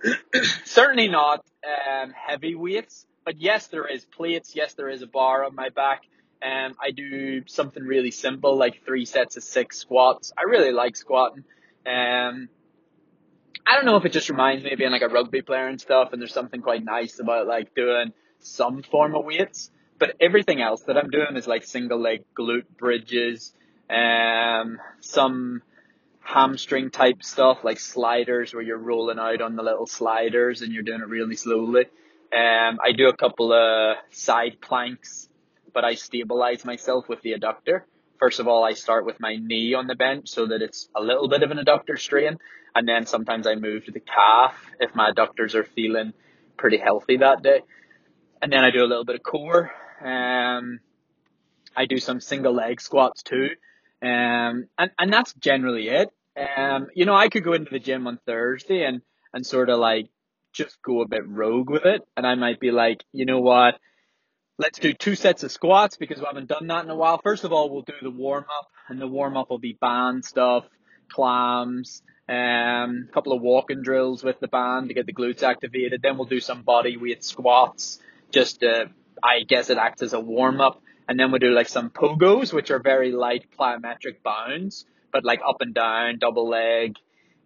certainly 0.65 1.09
not 1.09 1.45
um 1.65 2.13
heavy 2.13 2.55
weights. 2.55 3.07
But 3.25 3.41
yes, 3.41 3.69
there 3.69 3.87
is 3.87 4.05
plates. 4.05 4.57
Yes, 4.57 4.75
there 4.75 4.89
is 4.89 5.03
a 5.03 5.07
bar 5.07 5.45
on 5.45 5.55
my 5.55 5.69
back. 5.69 6.03
Um, 6.43 6.75
I 6.83 6.91
do 6.91 7.43
something 7.47 7.83
really 7.83 8.11
simple 8.11 8.57
like 8.57 8.85
three 8.85 9.05
sets 9.05 9.37
of 9.37 9.43
six 9.43 9.79
squats. 9.79 10.33
I 10.39 10.43
really 10.49 10.73
like 10.73 10.97
squatting. 10.97 11.45
Um, 11.87 12.49
I 13.67 13.77
don't 13.77 13.85
know 13.85 13.97
if 13.97 14.05
it 14.05 14.13
just 14.13 14.31
reminds 14.31 14.65
me 14.65 14.73
of 14.73 14.79
being 14.79 14.91
like 14.91 15.03
a 15.03 15.09
rugby 15.09 15.43
player 15.43 15.69
and 15.69 15.81
stuff, 15.81 16.13
and 16.13 16.21
there's 16.21 16.33
something 16.33 16.63
quite 16.63 16.83
nice 16.83 17.21
about 17.21 17.47
like 17.47 17.75
doing 17.75 18.13
some 18.39 18.83
form 18.83 19.15
of 19.15 19.25
weights. 19.25 19.71
But 19.99 20.17
everything 20.19 20.63
else 20.63 20.83
that 20.83 20.97
I'm 20.97 21.11
doing 21.11 21.37
is 21.37 21.47
like 21.47 21.63
single 21.65 22.01
leg 22.01 22.25
glute 22.39 22.65
bridges, 22.79 23.53
um, 23.91 24.79
some 25.01 25.63
hamstring 26.21 26.91
type 26.91 27.23
stuff 27.23 27.65
like 27.65 27.81
sliders 27.81 28.55
where 28.55 28.63
you're 28.63 28.79
rolling 28.79 29.19
out 29.19 29.41
on 29.41 29.57
the 29.57 29.63
little 29.63 29.87
sliders 29.87 30.63
and 30.63 30.73
you're 30.73 30.83
doing 30.83 31.01
it 31.01 31.09
really 31.09 31.37
slowly. 31.37 31.87
Um, 32.33 32.79
I 32.85 32.93
do 32.97 33.09
a 33.09 33.17
couple 33.17 33.53
of 33.53 33.97
side 34.13 34.59
planks, 34.61 35.29
but 35.75 35.85
I 35.85 35.95
stabilize 35.95 36.65
myself 36.65 37.09
with 37.09 37.21
the 37.23 37.33
adductor. 37.33 37.83
First 38.21 38.39
of 38.39 38.47
all, 38.47 38.63
I 38.63 38.75
start 38.75 39.07
with 39.07 39.19
my 39.19 39.37
knee 39.37 39.75
on 39.75 39.87
the 39.87 39.97
bench 39.97 40.29
so 40.29 40.47
that 40.47 40.63
it's 40.63 40.89
a 40.95 41.01
little 41.03 41.29
bit 41.29 41.43
of 41.43 41.51
an 41.51 41.59
adductor 41.59 41.99
strain. 41.99 42.39
And 42.75 42.87
then 42.87 43.07
sometimes 43.07 43.47
I 43.47 43.57
move 43.57 43.87
to 43.87 43.91
the 43.91 44.01
calf 44.01 44.55
if 44.79 44.95
my 44.95 45.11
adductors 45.11 45.55
are 45.55 45.65
feeling 45.65 46.13
pretty 46.57 46.77
healthy 46.77 47.17
that 47.17 47.43
day. 47.43 47.63
And 48.41 48.53
then 48.53 48.63
I 48.63 48.71
do 48.71 48.85
a 48.85 48.87
little 48.87 49.05
bit 49.05 49.17
of 49.17 49.23
core. 49.25 49.73
Um, 50.01 50.79
I 51.77 51.87
do 51.87 51.99
some 51.99 52.21
single 52.21 52.55
leg 52.55 52.81
squats 52.81 53.23
too. 53.23 53.51
Um, 54.03 54.69
and, 54.79 54.91
and 54.99 55.13
that's 55.13 55.33
generally 55.35 55.89
it. 55.89 56.11
Um, 56.37 56.89
you 56.95 57.05
know, 57.05 57.15
I 57.15 57.29
could 57.29 57.45
go 57.45 57.53
into 57.53 57.71
the 57.71 57.79
gym 57.79 58.07
on 58.07 58.19
Thursday 58.27 58.85
and, 58.85 59.03
and 59.33 59.45
sort 59.45 59.69
of 59.69 59.79
like 59.79 60.09
just 60.53 60.81
go 60.83 61.03
a 61.03 61.09
bit 61.09 61.29
rogue 61.29 61.71
with 61.71 61.85
it. 61.85 62.03
And 62.17 62.27
I 62.27 62.35
might 62.35 62.61
be 62.61 62.71
like, 62.71 63.05
you 63.13 63.27
know 63.27 63.41
what? 63.41 63.79
Let's 64.59 64.79
do 64.79 64.93
two 64.93 65.15
sets 65.15 65.43
of 65.43 65.53
squats 65.53 65.97
because 65.97 66.19
we 66.19 66.27
haven't 66.27 66.49
done 66.49 66.67
that 66.67 66.85
in 66.85 66.91
a 66.91 66.97
while. 66.97 67.21
First 67.23 67.45
of 67.45 67.53
all, 67.53 67.71
we'll 67.71 67.83
do 67.83 67.95
the 68.03 68.11
warm 68.11 68.45
up 68.45 68.69
and 68.89 69.01
the 69.01 69.07
warm 69.07 69.37
up 69.37 69.51
will 69.51 69.59
be 69.59 69.77
band 69.81 70.25
stuff, 70.25 70.65
clams, 71.11 72.03
um, 72.29 73.09
a 73.09 73.13
couple 73.13 73.33
of 73.33 73.41
walking 73.41 73.83
drills 73.83 74.23
with 74.23 74.39
the 74.41 74.49
band 74.49 74.89
to 74.89 74.95
get 74.95 75.07
the 75.07 75.15
glutes 75.15 75.43
activated. 75.43 76.03
Then 76.03 76.17
we'll 76.17 76.29
do 76.29 76.41
some 76.41 76.63
body 76.63 76.97
weight 76.97 77.25
squats 77.25 77.99
just 78.31 78.63
I 79.23 79.43
guess 79.47 79.71
it 79.71 79.79
acts 79.79 80.03
as 80.03 80.13
a 80.13 80.21
warm 80.21 80.61
up. 80.61 80.83
And 81.09 81.19
then 81.19 81.31
we'll 81.31 81.41
do 81.41 81.51
like 81.51 81.69
some 81.69 81.91
pogos, 81.91 82.53
which 82.53 82.71
are 82.71 82.79
very 82.79 83.13
light 83.13 83.47
plyometric 83.59 84.23
bounds, 84.23 84.87
but 85.13 85.25
like 85.25 85.41
up 85.47 85.61
and 85.61 85.75
down, 85.75 86.19
double 86.19 86.49
leg, 86.49 86.97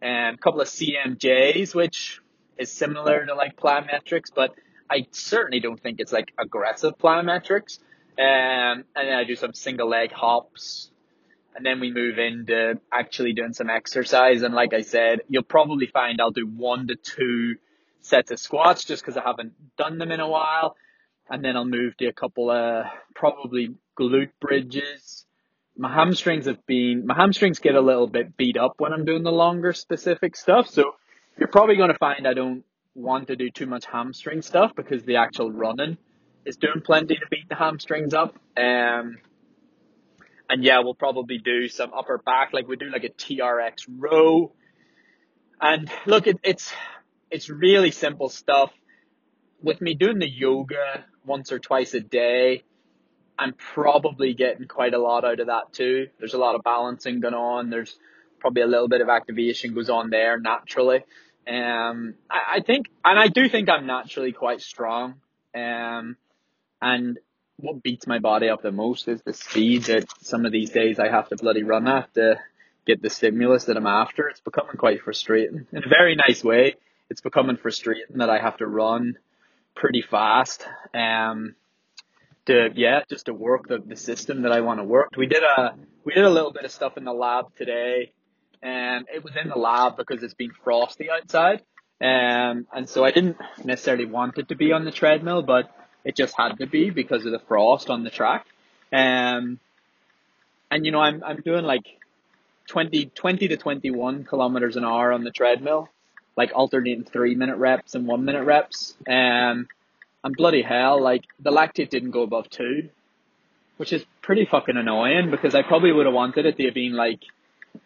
and 0.03 0.37
a 0.37 0.39
couple 0.39 0.61
of 0.61 0.69
CMJs, 0.69 1.75
which 1.75 2.21
is 2.59 2.71
similar 2.71 3.27
to 3.27 3.35
like 3.35 3.57
plyometrics, 3.57 4.31
but 4.35 4.55
I 4.91 5.07
certainly 5.13 5.61
don't 5.61 5.81
think 5.81 5.99
it's 6.01 6.13
like 6.13 6.33
aggressive 6.39 6.99
plyometrics. 6.99 7.79
Um, 8.17 8.85
and 8.95 9.09
then 9.09 9.15
I 9.15 9.25
do 9.25 9.35
some 9.35 9.55
single 9.55 9.89
leg 9.89 10.13
hops, 10.13 10.91
and 11.57 11.67
then 11.67 11.81
we 11.81 11.93
move 11.93 12.19
into 12.19 12.79
actually 12.93 13.33
doing 13.33 13.55
some 13.55 13.71
exercise. 13.71 14.43
And 14.43 14.55
like 14.55 14.73
I 14.73 14.83
said, 14.83 15.21
you'll 15.29 15.43
probably 15.43 15.87
find 15.87 16.21
I'll 16.21 16.31
do 16.31 16.47
one 16.47 16.87
to 16.89 16.97
two 16.97 17.57
sets 18.03 18.31
of 18.31 18.39
squats 18.39 18.85
just 18.85 19.03
because 19.03 19.17
I 19.17 19.23
haven't 19.23 19.55
done 19.77 19.99
them 19.99 20.13
in 20.13 20.21
a 20.21 20.29
while. 20.29 20.77
And 21.29 21.45
then 21.45 21.57
I'll 21.57 21.65
move 21.65 21.97
to 21.99 22.07
a 22.07 22.13
couple 22.13 22.51
of 22.51 22.87
probably 23.15 23.75
glute 23.99 24.33
bridges. 24.41 25.27
My 25.77 25.93
hamstrings 25.93 26.47
have 26.47 26.65
been, 26.67 27.07
my 27.07 27.15
hamstrings 27.15 27.59
get 27.59 27.75
a 27.75 27.81
little 27.81 28.07
bit 28.07 28.37
beat 28.37 28.57
up 28.57 28.75
when 28.79 28.93
I'm 28.93 29.05
doing 29.05 29.23
the 29.23 29.33
longer 29.33 29.73
specific 29.73 30.37
stuff. 30.37 30.69
So 30.69 30.95
you're 31.39 31.49
probably 31.49 31.77
going 31.77 31.91
to 31.91 31.99
find 31.99 32.27
I 32.29 32.35
don't 32.35 32.65
want 32.95 33.29
to 33.29 33.37
do 33.37 33.51
too 33.51 33.67
much 33.67 33.87
hamstring 33.87 34.43
stuff 34.43 34.73
because 34.77 35.05
the 35.05 35.17
actual 35.17 35.51
running 35.51 35.97
is 36.45 36.57
doing 36.57 36.83
plenty 36.85 37.17
to 37.17 37.27
beat 37.31 37.49
the 37.49 37.57
hamstrings 37.57 38.15
up. 38.15 38.37
Um, 38.57 39.19
and 40.49 40.63
yeah, 40.63 40.81
we'll 40.81 40.95
probably 40.95 41.39
do 41.39 41.69
some 41.69 41.93
upper 41.95 42.19
back, 42.19 42.53
like 42.53 42.69
we 42.69 42.77
do 42.77 42.91
like 42.91 43.05
a 43.05 43.09
TRX 43.09 43.87
row. 43.89 44.53
And 45.61 45.91
look, 46.07 46.27
it, 46.27 46.39
it's, 46.45 46.73
it's 47.31 47.49
really 47.49 47.91
simple 47.91 48.29
stuff. 48.29 48.71
With 49.63 49.81
me 49.81 49.95
doing 49.95 50.19
the 50.19 50.29
yoga 50.29 51.05
once 51.25 51.53
or 51.53 51.59
twice 51.59 51.95
a 51.95 52.01
day, 52.01 52.65
I'm 53.39 53.55
probably 53.55 54.35
getting 54.35 54.69
quite 54.69 54.95
a 54.95 54.99
lot 54.99 55.25
out 55.25 55.41
of 55.41 55.47
that 55.47 55.73
too. 55.73 56.09
There's 56.19 56.35
a 56.35 56.39
lot 56.39 56.55
of 56.55 56.63
balancing 56.63 57.21
going 57.21 57.35
on. 57.35 57.71
There's 57.71 57.97
probably 58.41 58.63
a 58.63 58.67
little 58.67 58.89
bit 58.89 59.01
of 59.01 59.09
activation 59.09 59.75
goes 59.75 59.89
on 59.89 60.11
there 60.11 60.39
naturally. 60.39 61.05
Um, 61.49 62.15
I, 62.31 62.57
I 62.57 62.61
think, 62.61 62.87
and 63.05 63.19
I 63.19 63.29
do 63.29 63.49
think 63.49 63.69
I'm 63.69 63.87
naturally 63.87 64.33
quite 64.33 64.61
strong. 64.61 65.15
Um, 65.55 66.17
and 66.81 67.19
what 67.57 67.83
beats 67.83 68.07
my 68.07 68.19
body 68.19 68.49
up 68.49 68.63
the 68.63 68.73
most 68.73 69.09
is 69.09 69.23
the 69.23 69.33
speed 69.33 69.85
that 69.85 70.07
some 70.23 70.45
of 70.45 70.53
these 70.53 70.71
days 70.71 70.99
I 70.99 71.09
have 71.09 71.29
to 71.29 71.37
bloody 71.37 71.63
run 71.63 71.89
at 71.89 72.13
to 72.15 72.39
get 72.87 73.01
the 73.01 73.11
stimulus 73.11 73.65
that 73.65 73.77
I'm 73.77 73.87
after. 73.87 74.29
It's 74.29 74.41
becoming 74.41 74.77
quite 74.77 75.01
frustrating 75.03 75.67
in 75.73 75.85
a 75.85 75.89
very 75.89 76.17
nice 76.17 76.45
way. 76.45 76.77
It's 77.11 77.21
becoming 77.21 77.57
frustrating 77.57 78.17
that 78.17 78.31
I 78.31 78.39
have 78.39 78.57
to 78.59 78.67
run 78.67 79.19
pretty 79.75 80.03
fast. 80.03 80.67
Um, 80.93 81.55
to 82.47 82.69
yeah, 82.75 83.01
just 83.09 83.27
to 83.27 83.35
work 83.35 83.69
the, 83.69 83.79
the 83.79 83.97
system 83.97 84.43
that 84.43 84.53
I 84.53 84.61
want 84.61 84.81
to 84.81 84.85
work. 84.85 85.11
We 85.17 85.27
did 85.27 85.43
a 85.43 85.75
we 86.05 86.13
did 86.13 86.25
a 86.25 86.31
little 86.31 86.53
bit 86.53 86.65
of 86.65 86.71
stuff 86.71 86.97
in 86.97 87.05
the 87.05 87.13
lab 87.13 87.55
today, 87.57 88.13
and 88.63 89.07
it 89.13 89.25
was 89.25 89.35
in 89.41 89.49
the 89.49 89.59
lab 89.59 89.97
because 89.97 90.23
it's 90.23 90.35
been 90.35 90.53
frosty 90.63 91.09
outside. 91.11 91.63
Um, 92.01 92.67
and 92.75 92.89
so 92.89 93.05
I 93.05 93.13
didn't 93.13 93.37
necessarily 93.65 94.05
want 94.05 94.37
it 94.37 94.49
to 94.49 94.57
be 94.57 94.73
on 94.73 94.85
the 94.85 94.91
treadmill, 94.91 95.43
but 95.43 95.71
it 96.05 96.17
just 96.17 96.35
had 96.37 96.59
to 96.59 96.67
be 96.67 96.91
because 96.91 97.25
of 97.25 97.33
the 97.33 97.39
frost 97.39 97.89
on 97.89 98.05
the 98.05 98.11
track. 98.11 98.47
Um, 98.93 99.59
and 100.71 100.85
you 100.85 100.91
know, 100.91 101.01
I'm, 101.01 101.23
I'm 101.25 101.41
doing 101.41 101.65
like 101.65 101.87
20, 102.69 103.07
20 103.07 103.49
to 103.49 103.57
21 103.57 104.25
kilometers 104.25 104.77
an 104.77 104.85
hour 104.85 105.13
on 105.13 105.25
the 105.25 105.31
treadmill, 105.31 105.89
like 106.37 106.51
alternating 106.55 107.05
three 107.05 107.35
minute 107.35 107.57
reps 107.57 107.95
and 107.95 108.07
one 108.07 108.25
minute 108.25 108.45
reps. 108.45 108.95
Um, 109.09 109.69
and 110.25 110.35
bloody 110.37 110.63
hell, 110.63 111.03
like 111.03 111.25
the 111.39 111.51
lactate 111.51 111.91
didn't 111.91 112.13
go 112.13 112.23
above 112.23 112.49
two, 112.49 112.89
which 113.77 113.93
is 113.93 114.05
pretty 114.23 114.47
fucking 114.51 114.77
annoying 114.77 115.31
because 115.31 115.55
I 115.55 115.63
probably 115.63 115.93
would 115.93 116.07
have 116.07 116.15
wanted 116.15 116.47
it 116.47 116.57
to 116.57 116.65
have 116.65 116.75
been 116.75 116.95
like 116.95 117.21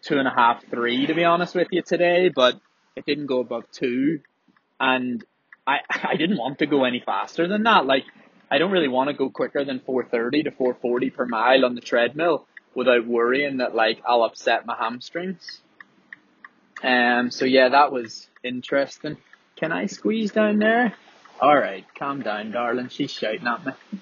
two 0.01 0.17
and 0.17 0.27
a 0.27 0.31
half, 0.31 0.63
three 0.69 1.05
to 1.05 1.13
be 1.13 1.25
honest 1.25 1.53
with 1.53 1.67
you 1.71 1.81
today, 1.81 2.29
but 2.29 2.59
it 2.95 3.05
didn't 3.05 3.25
go 3.25 3.41
above 3.41 3.65
two. 3.71 4.21
And 4.79 5.23
I 5.67 5.79
I 6.03 6.15
didn't 6.15 6.37
want 6.37 6.59
to 6.59 6.65
go 6.65 6.85
any 6.85 7.01
faster 7.05 7.47
than 7.47 7.63
that. 7.63 7.85
Like 7.85 8.05
I 8.49 8.57
don't 8.57 8.71
really 8.71 8.87
want 8.87 9.09
to 9.09 9.13
go 9.13 9.29
quicker 9.29 9.63
than 9.65 9.81
430 9.81 10.43
to 10.43 10.51
440 10.51 11.09
per 11.09 11.25
mile 11.25 11.65
on 11.65 11.75
the 11.75 11.81
treadmill 11.81 12.47
without 12.73 13.05
worrying 13.05 13.57
that 13.57 13.75
like 13.75 14.01
I'll 14.07 14.23
upset 14.23 14.65
my 14.65 14.75
hamstrings. 14.77 15.61
Um 16.81 17.31
so 17.31 17.43
yeah, 17.43 17.69
that 17.69 17.91
was 17.91 18.28
interesting. 18.43 19.17
Can 19.55 19.71
I 19.71 19.87
squeeze 19.87 20.31
down 20.31 20.59
there? 20.59 20.93
Alright, 21.41 21.85
calm 21.97 22.21
down, 22.21 22.51
darling. 22.51 22.89
She's 22.89 23.11
shouting 23.11 23.47
at 23.47 23.65
me. 23.65 23.73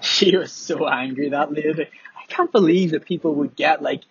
she 0.00 0.36
was 0.36 0.52
so 0.52 0.88
angry 0.88 1.30
that 1.30 1.52
lady. 1.52 1.88
I 2.16 2.26
can't 2.28 2.52
believe 2.52 2.90
that 2.90 3.04
people 3.04 3.34
would 3.36 3.56
get 3.56 3.82
like 3.82 4.02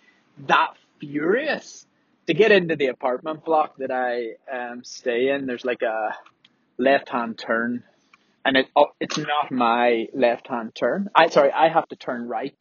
that 0.48 0.74
furious 1.00 1.86
to 2.28 2.34
get 2.34 2.52
into 2.52 2.76
the 2.76 2.88
apartment 2.88 3.46
block 3.46 3.78
that 3.78 3.92
I 3.92 4.36
um, 4.52 4.84
stay 4.84 5.30
in. 5.30 5.46
There's 5.46 5.66
like 5.66 5.82
a 5.82 6.16
left 6.78 7.10
hand 7.10 7.38
turn, 7.38 7.84
and 8.44 8.58
it 8.58 8.68
oh, 8.76 8.88
it's 9.00 9.18
not 9.18 9.52
my 9.52 10.08
left 10.14 10.48
hand 10.48 10.74
turn. 10.76 11.10
I 11.16 11.30
sorry, 11.30 11.52
I 11.52 11.70
have 11.70 11.88
to 11.90 11.96
turn 11.96 12.28
right, 12.28 12.58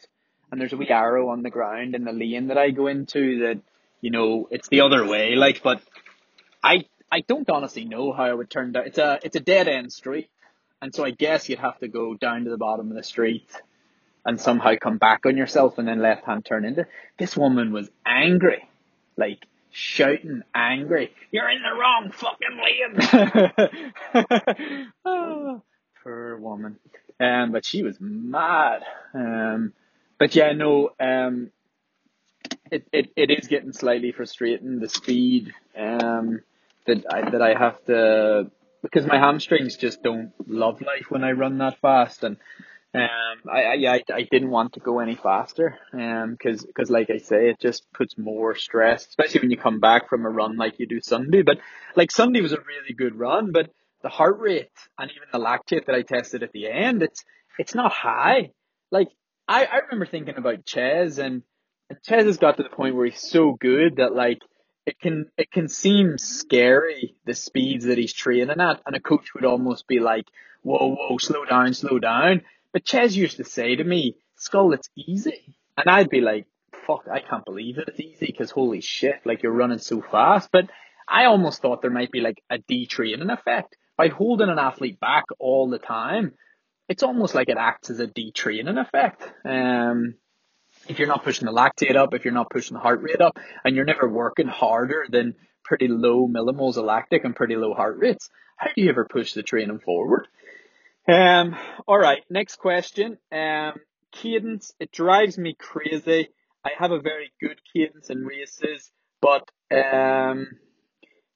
and 0.51 0.61
there's 0.61 0.73
a 0.73 0.77
wee 0.77 0.91
arrow 0.91 1.31
on 1.31 1.43
the 1.43 1.51
ground 1.51 1.95
in 1.95 2.05
the 2.05 2.13
lane 2.13 2.49
that 2.49 2.59
I 2.59 2.71
go 2.71 2.89
into 2.89 3.41
that 3.41 3.61
you 4.05 4.11
know 4.11 4.49
it's 4.51 4.69
the 4.69 4.83
other 4.83 5.07
way. 5.07 5.35
Like, 5.35 5.63
but 5.63 5.81
I 6.63 6.85
I 7.11 7.21
don't 7.23 7.49
honestly 7.49 7.87
know 7.87 8.13
how 8.13 8.25
I 8.25 8.35
would 8.35 8.51
turn 8.51 8.73
down. 8.73 8.87
It's 8.87 8.99
a 8.99 9.19
it's 9.23 9.35
a 9.35 9.41
dead 9.41 9.67
end 9.67 9.95
street, 9.95 10.29
and 10.83 10.95
so 10.95 11.07
I 11.07 11.11
guess 11.11 11.49
you'd 11.49 11.59
have 11.59 11.79
to 11.79 11.89
go 11.89 12.13
down 12.13 12.45
to 12.45 12.51
the 12.51 12.59
bottom 12.59 12.91
of 12.91 12.97
the 12.97 13.03
street 13.03 13.49
and 14.27 14.39
somehow 14.39 14.75
come 14.79 14.99
back 14.99 15.25
on 15.25 15.39
yourself 15.39 15.79
and 15.79 15.89
then 15.89 16.03
left 16.03 16.27
hand 16.27 16.45
turn 16.45 16.67
into. 16.67 16.87
This 17.19 17.35
woman 17.35 17.73
was 17.73 17.89
angry, 18.05 18.69
like 19.17 19.39
shouting, 19.71 20.43
angry. 20.55 21.15
You're 21.31 21.49
in 21.49 21.63
the 21.63 21.75
wrong 21.75 22.13
fucking 22.13 22.61
lane. 23.57 24.83
oh, 25.07 25.63
poor 26.03 26.37
woman. 26.37 26.77
Um, 27.19 27.53
but 27.53 27.65
she 27.65 27.83
was 27.83 27.97
mad. 27.99 28.83
Um, 29.15 29.73
but 30.19 30.35
yeah, 30.35 30.53
no. 30.53 30.91
Um, 31.01 31.51
it, 32.75 32.89
it, 32.93 33.11
it 33.17 33.31
is 33.31 33.47
getting 33.49 33.73
slightly 33.73 34.13
frustrating 34.13 34.81
the 34.81 34.89
speed 34.89 35.53
um 35.79 36.41
that 36.87 37.05
I 37.13 37.31
that 37.31 37.43
I 37.43 37.55
have 37.59 37.83
to 37.87 38.51
because 38.83 39.07
my 39.07 39.19
hamstrings 39.19 39.77
just 39.77 40.03
don't 40.03 40.33
love 40.47 40.81
life 40.83 41.07
when 41.09 41.25
I 41.25 41.33
run 41.33 41.59
that 41.59 41.81
fast 41.81 42.23
and 42.25 42.37
um, 42.95 43.51
I, 43.53 43.63
I, 43.63 43.95
I, 43.95 44.03
I 44.15 44.29
didn't 44.31 44.51
want 44.51 44.75
to 44.75 44.81
go 44.81 45.01
any 45.01 45.17
faster, 45.17 45.79
um, 45.93 46.37
cause, 46.41 46.65
cause 46.77 46.91
like 46.91 47.11
I 47.11 47.19
say, 47.19 47.51
it 47.51 47.59
just 47.59 47.93
puts 47.93 48.17
more 48.17 48.55
stress, 48.55 49.05
especially 49.09 49.41
when 49.41 49.51
you 49.51 49.57
come 49.57 49.81
back 49.81 50.09
from 50.09 50.25
a 50.25 50.31
run 50.31 50.57
like 50.57 50.79
you 50.79 50.87
do 50.87 51.01
Sunday. 51.01 51.43
But 51.43 51.59
like 51.97 52.13
Sunday 52.13 52.41
was 52.41 52.53
a 52.53 52.59
really 52.59 52.95
good 52.97 53.19
run, 53.19 53.51
but 53.51 53.69
the 54.03 54.11
heart 54.11 54.39
rate 54.39 54.71
and 54.97 55.11
even 55.11 55.29
the 55.33 55.41
lactate 55.41 55.87
that 55.87 55.97
I 55.97 56.03
tested 56.03 56.45
at 56.45 56.53
the 56.53 56.71
end, 56.71 57.03
it's, 57.03 57.25
it's 57.59 57.75
not 57.75 57.91
high. 57.91 58.53
Like 58.93 59.09
I, 59.49 59.65
I 59.65 59.79
remember 59.79 60.07
thinking 60.07 60.37
about 60.37 60.65
Ches 60.65 61.19
and, 61.19 61.43
and 61.91 62.03
Ches 62.03 62.25
has 62.25 62.39
got 62.39 62.57
to 62.57 62.63
the 62.63 62.69
point 62.69 62.97
where 62.97 63.07
he's 63.07 63.21
so 63.21 63.53
good 63.53 63.97
that 63.97 64.15
like, 64.15 64.41
it 64.87 65.01
can 65.01 65.27
it 65.39 65.51
can 65.51 65.69
seem 65.69 66.19
scary 66.19 67.17
the 67.25 67.35
speeds 67.35 67.87
that 67.87 67.99
he's 67.99 68.13
training 68.13 68.61
at, 68.61 68.83
and 68.87 68.95
a 68.95 69.01
coach 69.01 69.33
would 69.35 69.45
almost 69.45 69.87
be 69.87 69.99
like, 69.99 70.27
"Whoa, 70.63 70.95
whoa, 70.95 71.17
slow 71.19 71.45
down, 71.47 71.73
slow 71.73 71.99
down." 71.99 72.43
But 72.73 72.85
Ches 72.85 73.15
used 73.15 73.39
to 73.39 73.45
say 73.45 73.77
to 73.77 73.85
me, 73.85 74.17
Skull, 74.37 74.73
it's 74.73 74.91
easy. 74.97 75.57
And 75.77 75.89
I'd 75.89 76.11
be 76.11 76.21
like, 76.21 76.47
fuck, 76.87 77.07
I 77.11 77.21
can't 77.21 77.45
believe 77.45 77.79
it. 77.79 77.89
It's 77.89 78.01
easy 78.01 78.27
because 78.27 78.51
holy 78.51 78.81
shit, 78.81 79.21
like 79.25 79.43
you're 79.43 79.53
running 79.53 79.79
so 79.79 80.03
fast. 80.03 80.51
But 80.53 80.69
I 81.09 81.27
almost 81.27 81.63
thought 81.63 81.83
there 81.83 81.91
might 81.91 82.13
be 82.13 82.21
like 82.21 82.43
a 82.51 82.59
detraining 82.59 83.33
effect. 83.33 83.77
By 83.97 84.09
holding 84.09 84.49
an 84.49 84.59
athlete 84.59 84.99
back 84.99 85.25
all 85.39 85.71
the 85.71 85.79
time, 85.79 86.33
it's 86.89 87.05
almost 87.05 87.35
like 87.35 87.49
it 87.49 87.57
acts 87.57 87.91
as 87.91 88.01
a 88.01 88.09
detraining 88.09 88.81
effect. 88.81 89.23
Um, 89.45 90.15
if 90.89 90.99
you're 90.99 91.09
not 91.09 91.25
pushing 91.25 91.47
the 91.47 91.53
lactate 91.53 91.97
up, 91.97 92.15
if 92.15 92.25
you're 92.25 92.35
not 92.35 92.51
pushing 92.51 92.75
the 92.75 92.81
heart 92.81 93.03
rate 93.03 93.21
up, 93.21 93.39
and 93.65 93.75
you're 93.75 93.85
never 93.85 94.09
working 94.09 94.49
harder 94.49 95.07
than 95.09 95.35
pretty 95.65 95.89
low 95.89 96.29
millimoles 96.29 96.77
of 96.77 96.85
lactic 96.85 97.25
and 97.25 97.35
pretty 97.35 97.57
low 97.57 97.75
heart 97.75 97.99
rates, 97.99 98.29
how 98.57 98.69
do 98.75 98.83
you 98.83 98.91
ever 98.91 99.07
push 99.09 99.33
the 99.33 99.43
training 99.43 99.81
forward? 99.81 100.29
Um, 101.09 101.57
all 101.87 101.99
right, 101.99 102.23
next 102.31 102.57
question. 102.57 103.19
Um, 103.33 103.75
cadence, 104.13 104.73
it 104.79 104.93
drives 104.93 105.37
me 105.37 105.55
crazy. 105.59 106.29
I 106.65 106.71
have 106.79 106.93
a 106.93 107.01
very 107.01 107.33
good 107.41 107.61
cadence 107.75 108.09
in 108.09 108.25
races, 108.25 108.91
but 109.21 109.51
um, 109.71 110.49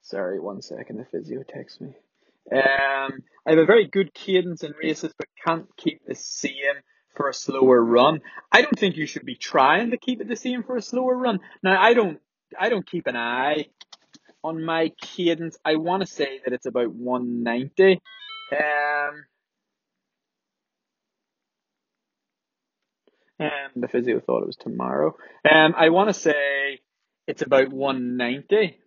sorry, 0.02 0.40
one 0.40 0.62
second. 0.62 0.98
The 0.98 1.04
physio 1.04 1.42
texts 1.46 1.80
me. 1.80 1.94
Um, 2.50 3.22
I 3.46 3.50
have 3.50 3.58
a 3.58 3.66
very 3.66 3.86
good 3.86 4.14
cadence 4.14 4.62
in 4.62 4.72
races, 4.80 5.12
but 5.18 5.28
can't 5.44 5.66
keep 5.76 6.00
the 6.06 6.14
same 6.14 6.52
for 7.16 7.28
a 7.28 7.34
slower 7.34 7.82
run. 7.82 8.20
I 8.52 8.62
don't 8.62 8.78
think 8.78 8.96
you 8.96 9.06
should 9.06 9.24
be 9.24 9.34
trying 9.34 9.90
to 9.90 9.96
keep 9.96 10.20
it 10.20 10.28
the 10.28 10.36
same 10.36 10.62
for 10.62 10.76
a 10.76 10.82
slower 10.82 11.16
run. 11.16 11.40
Now, 11.62 11.80
I 11.80 11.94
don't, 11.94 12.20
I 12.58 12.68
don't 12.68 12.86
keep 12.86 13.06
an 13.06 13.16
eye 13.16 13.66
on 14.44 14.64
my 14.64 14.92
cadence. 15.00 15.58
I 15.64 15.76
want 15.76 16.02
to 16.02 16.06
say 16.06 16.40
that 16.44 16.54
it's 16.54 16.66
about 16.66 16.92
190. 16.92 18.00
Um, 18.52 19.24
Um, 23.40 23.48
the 23.76 23.88
physio 23.88 24.20
thought 24.20 24.42
it 24.42 24.46
was 24.46 24.56
tomorrow. 24.56 25.16
Um, 25.48 25.74
I 25.76 25.90
want 25.90 26.08
to 26.08 26.14
say 26.14 26.80
it's 27.26 27.42
about 27.42 27.68
190. 27.72 28.78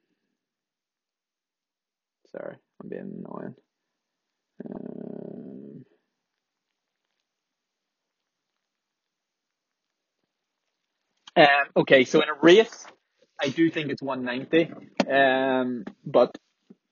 Sorry, 2.31 2.55
I'm 2.81 2.89
being 2.89 3.23
annoying. 3.25 3.55
Um, 4.65 5.10
um, 11.35 11.45
okay, 11.77 12.05
so 12.05 12.21
in 12.21 12.29
a 12.29 12.33
race, 12.41 12.85
I 13.39 13.49
do 13.49 13.69
think 13.69 13.89
it's 13.89 14.01
190. 14.01 14.71
Um, 15.11 15.85
but 16.05 16.37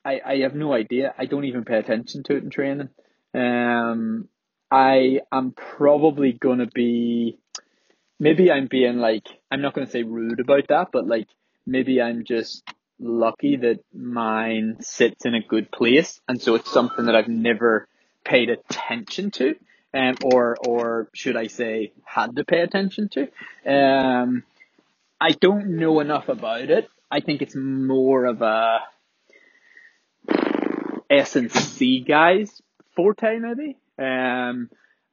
I, 0.03 0.21
I 0.25 0.37
have 0.39 0.55
no 0.55 0.73
idea. 0.73 1.13
I 1.17 1.25
don't 1.25 1.45
even 1.45 1.65
pay 1.65 1.77
attention 1.77 2.23
to 2.23 2.35
it 2.35 2.43
in 2.43 2.49
training. 2.49 2.89
Um, 3.33 4.27
I 4.71 5.21
am 5.31 5.51
probably 5.51 6.31
gonna 6.31 6.67
be 6.67 7.37
maybe 8.19 8.51
I'm 8.51 8.67
being 8.67 8.97
like 8.97 9.27
I'm 9.51 9.61
not 9.61 9.73
gonna 9.73 9.89
say 9.89 10.03
rude 10.03 10.39
about 10.39 10.67
that, 10.69 10.89
but 10.91 11.07
like 11.07 11.27
maybe 11.65 12.01
I'm 12.01 12.23
just 12.23 12.63
lucky 12.99 13.57
that 13.57 13.79
mine 13.93 14.77
sits 14.81 15.25
in 15.25 15.33
a 15.33 15.41
good 15.41 15.71
place 15.71 16.19
and 16.27 16.41
so 16.41 16.55
it's 16.55 16.71
something 16.71 17.05
that 17.05 17.15
I've 17.15 17.29
never 17.29 17.87
paid 18.25 18.49
attention 18.49 19.31
to. 19.31 19.55
Um, 19.93 20.15
or 20.23 20.55
or 20.65 21.09
should 21.13 21.35
I 21.35 21.47
say 21.47 21.93
had 22.05 22.35
to 22.35 22.43
pay 22.43 22.61
attention 22.61 23.09
to. 23.09 23.27
Um, 23.65 24.43
I 25.19 25.31
don't 25.31 25.77
know 25.77 25.99
enough 25.99 26.29
about 26.29 26.69
it. 26.69 26.89
I 27.11 27.21
think 27.21 27.41
it's 27.41 27.55
more 27.55 28.25
of 28.25 28.41
a 28.41 28.79
S 31.09 31.35
and 31.35 31.51
C 31.51 32.01
guys 32.01 32.61
forte 32.95 33.39
maybe. 33.39 33.77
Um, 33.97 34.69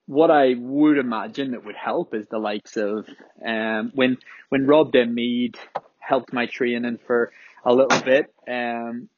what 0.06 0.30
I 0.30 0.54
would 0.56 0.98
imagine 0.98 1.52
that 1.52 1.64
would 1.64 1.74
help 1.74 2.14
is 2.14 2.26
the 2.28 2.38
likes 2.38 2.76
of 2.76 3.08
um, 3.44 3.92
when 3.94 4.18
when 4.50 4.66
Rob 4.66 4.92
Denmead 4.92 5.56
helped 5.98 6.32
my 6.32 6.46
training 6.46 6.98
for 7.06 7.32
a 7.64 7.74
little 7.74 8.00
bit. 8.02 8.32
Um, 8.46 9.08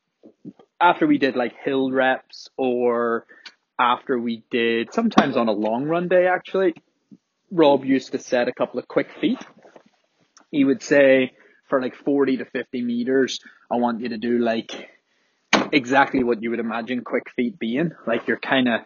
after 0.81 1.07
we 1.07 1.19
did 1.19 1.37
like 1.37 1.55
hill 1.63 1.91
reps 1.91 2.49
or 2.57 3.27
after 3.79 4.19
we 4.19 4.43
did 4.51 4.93
sometimes 4.93 5.37
on 5.37 5.49
a 5.49 5.53
long 5.53 5.85
run 5.85 6.09
day 6.09 6.27
actually, 6.27 6.75
Rob 7.51 7.85
used 7.85 8.13
to 8.13 8.19
set 8.19 8.49
a 8.49 8.53
couple 8.53 8.79
of 8.79 8.89
quick 8.89 9.09
feet. 9.21 9.39
He 10.51 10.65
would 10.65 10.83
say 10.83 11.33
for 11.69 11.81
like 11.81 11.95
40 11.95 12.39
to 12.39 12.45
50 12.45 12.83
meters, 12.83 13.41
I 13.71 13.77
want 13.77 14.01
you 14.01 14.11
to 14.11 14.19
do 14.19 14.39
like 14.39 14.91
exactly 15.73 16.25
what 16.25 16.43
you 16.43 16.51
would 16.51 16.61
imagine 16.61 17.05
quick 17.05 17.31
feet 17.37 17.59
being. 17.59 17.93
Like 18.07 18.27
you're 18.27 18.39
kind 18.39 18.69
of 18.69 18.81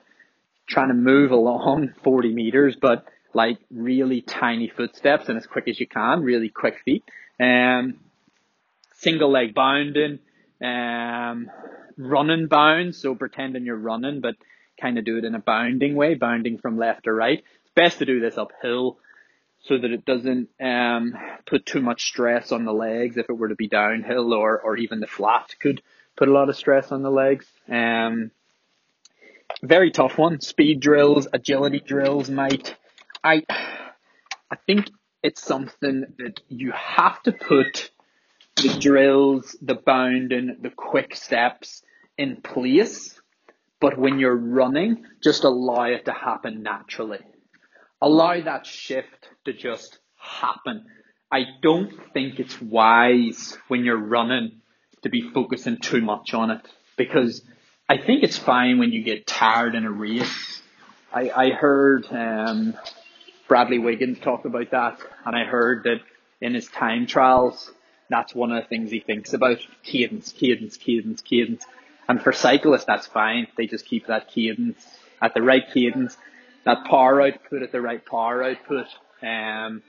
trying 0.68 0.88
to 0.88 0.94
move 0.94 1.30
along 1.30 1.94
40 2.04 2.34
meters, 2.34 2.76
but 2.80 3.06
like 3.34 3.58
really 3.70 4.20
tiny 4.20 4.68
footsteps 4.68 5.28
and 5.28 5.38
as 5.38 5.46
quick 5.46 5.68
as 5.68 5.80
you 5.80 5.86
can, 5.86 6.22
really 6.22 6.48
quick 6.48 6.80
feet. 6.84 7.04
Um, 7.40 7.98
single 8.96 9.30
leg 9.30 9.54
bounding, 9.54 10.18
um, 10.62 11.50
running 11.96 12.46
bounds, 12.46 12.98
so 12.98 13.14
pretending 13.14 13.64
you're 13.64 13.76
running, 13.76 14.20
but 14.20 14.36
kind 14.82 14.98
of 14.98 15.04
do 15.04 15.16
it 15.16 15.24
in 15.24 15.34
a 15.34 15.38
bounding 15.38 15.94
way, 15.94 16.14
bounding 16.14 16.58
from 16.58 16.76
left 16.76 17.04
to 17.04 17.12
right. 17.12 17.38
It's 17.38 17.74
best 17.74 17.98
to 18.00 18.04
do 18.04 18.20
this 18.20 18.36
uphill 18.36 18.98
so 19.60 19.78
that 19.78 19.92
it 19.92 20.04
doesn't 20.04 20.48
um, 20.60 21.14
put 21.46 21.64
too 21.64 21.80
much 21.80 22.02
stress 22.02 22.50
on 22.50 22.64
the 22.64 22.72
legs 22.72 23.16
if 23.16 23.30
it 23.30 23.38
were 23.38 23.48
to 23.48 23.54
be 23.54 23.68
downhill 23.68 24.34
or, 24.34 24.60
or 24.60 24.76
even 24.76 24.98
the 24.98 25.06
flat 25.06 25.54
could 25.60 25.80
put 26.16 26.28
a 26.28 26.32
lot 26.32 26.48
of 26.48 26.56
stress 26.56 26.90
on 26.90 27.02
the 27.02 27.10
legs. 27.10 27.46
Um, 27.70 28.32
very 29.62 29.92
tough 29.92 30.18
one. 30.18 30.40
Speed 30.40 30.80
drills, 30.80 31.28
agility 31.32 31.78
drills, 31.78 32.28
mate. 32.28 32.74
I, 33.22 33.44
I 34.50 34.56
think 34.66 34.90
it's 35.22 35.42
something 35.42 36.06
that 36.18 36.40
you 36.48 36.72
have 36.72 37.22
to 37.22 37.32
put 37.32 37.90
the 38.56 38.76
drills, 38.80 39.56
the 39.62 39.74
bounding, 39.74 40.56
the 40.60 40.70
quick 40.70 41.14
steps 41.14 41.82
in 42.18 42.36
place. 42.42 43.20
But 43.82 43.98
when 43.98 44.18
you're 44.18 44.34
running, 44.34 45.04
just 45.22 45.44
allow 45.44 45.84
it 45.84 46.06
to 46.06 46.12
happen 46.12 46.62
naturally. 46.62 47.18
Allow 48.00 48.40
that 48.40 48.64
shift 48.64 49.28
to 49.44 49.52
just 49.52 49.98
happen. 50.16 50.86
I 51.30 51.44
don't 51.62 51.92
think 52.14 52.40
it's 52.40 52.58
wise 52.62 53.58
when 53.68 53.84
you're 53.84 53.98
running 53.98 54.62
to 55.02 55.10
be 55.10 55.30
focusing 55.34 55.76
too 55.76 56.00
much 56.00 56.32
on 56.32 56.50
it 56.50 56.62
because 56.96 57.42
I 57.88 57.98
think 57.98 58.22
it's 58.22 58.38
fine 58.38 58.78
when 58.78 58.92
you 58.92 59.02
get 59.02 59.26
tired 59.26 59.74
in 59.74 59.84
a 59.84 59.90
race 59.90 60.62
I, 61.14 61.30
I 61.30 61.50
heard 61.50 62.06
um, 62.10 62.74
Bradley 63.46 63.78
Wiggins 63.78 64.18
talk 64.20 64.46
about 64.46 64.70
that, 64.70 64.98
and 65.26 65.36
I 65.36 65.44
heard 65.44 65.84
that 65.84 66.00
in 66.40 66.54
his 66.54 66.68
time 66.68 67.06
trials, 67.06 67.70
that's 68.08 68.34
one 68.34 68.50
of 68.50 68.62
the 68.62 68.68
things 68.68 68.90
he 68.90 69.00
thinks 69.00 69.34
about 69.34 69.58
cadence, 69.82 70.32
cadence, 70.32 70.78
cadence, 70.78 71.20
cadence. 71.20 71.66
And 72.08 72.20
for 72.20 72.32
cyclists, 72.32 72.84
that's 72.84 73.06
fine. 73.06 73.46
They 73.56 73.66
just 73.66 73.86
keep 73.86 74.06
that 74.08 74.28
cadence 74.28 74.86
at 75.20 75.34
the 75.34 75.42
right 75.42 75.62
cadence, 75.72 76.16
that 76.64 76.84
power 76.84 77.22
output 77.22 77.62
at 77.62 77.72
the 77.72 77.80
right 77.80 78.04
power 78.04 78.42
output, 78.42 78.86
um, 79.22 79.82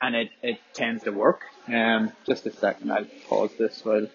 and 0.00 0.16
it, 0.16 0.30
it 0.42 0.58
tends 0.72 1.04
to 1.04 1.10
work. 1.10 1.42
Um, 1.68 2.12
just 2.26 2.46
a 2.46 2.52
second, 2.52 2.90
I'll 2.90 3.06
pause 3.28 3.50
this 3.58 3.84
while 3.84 4.06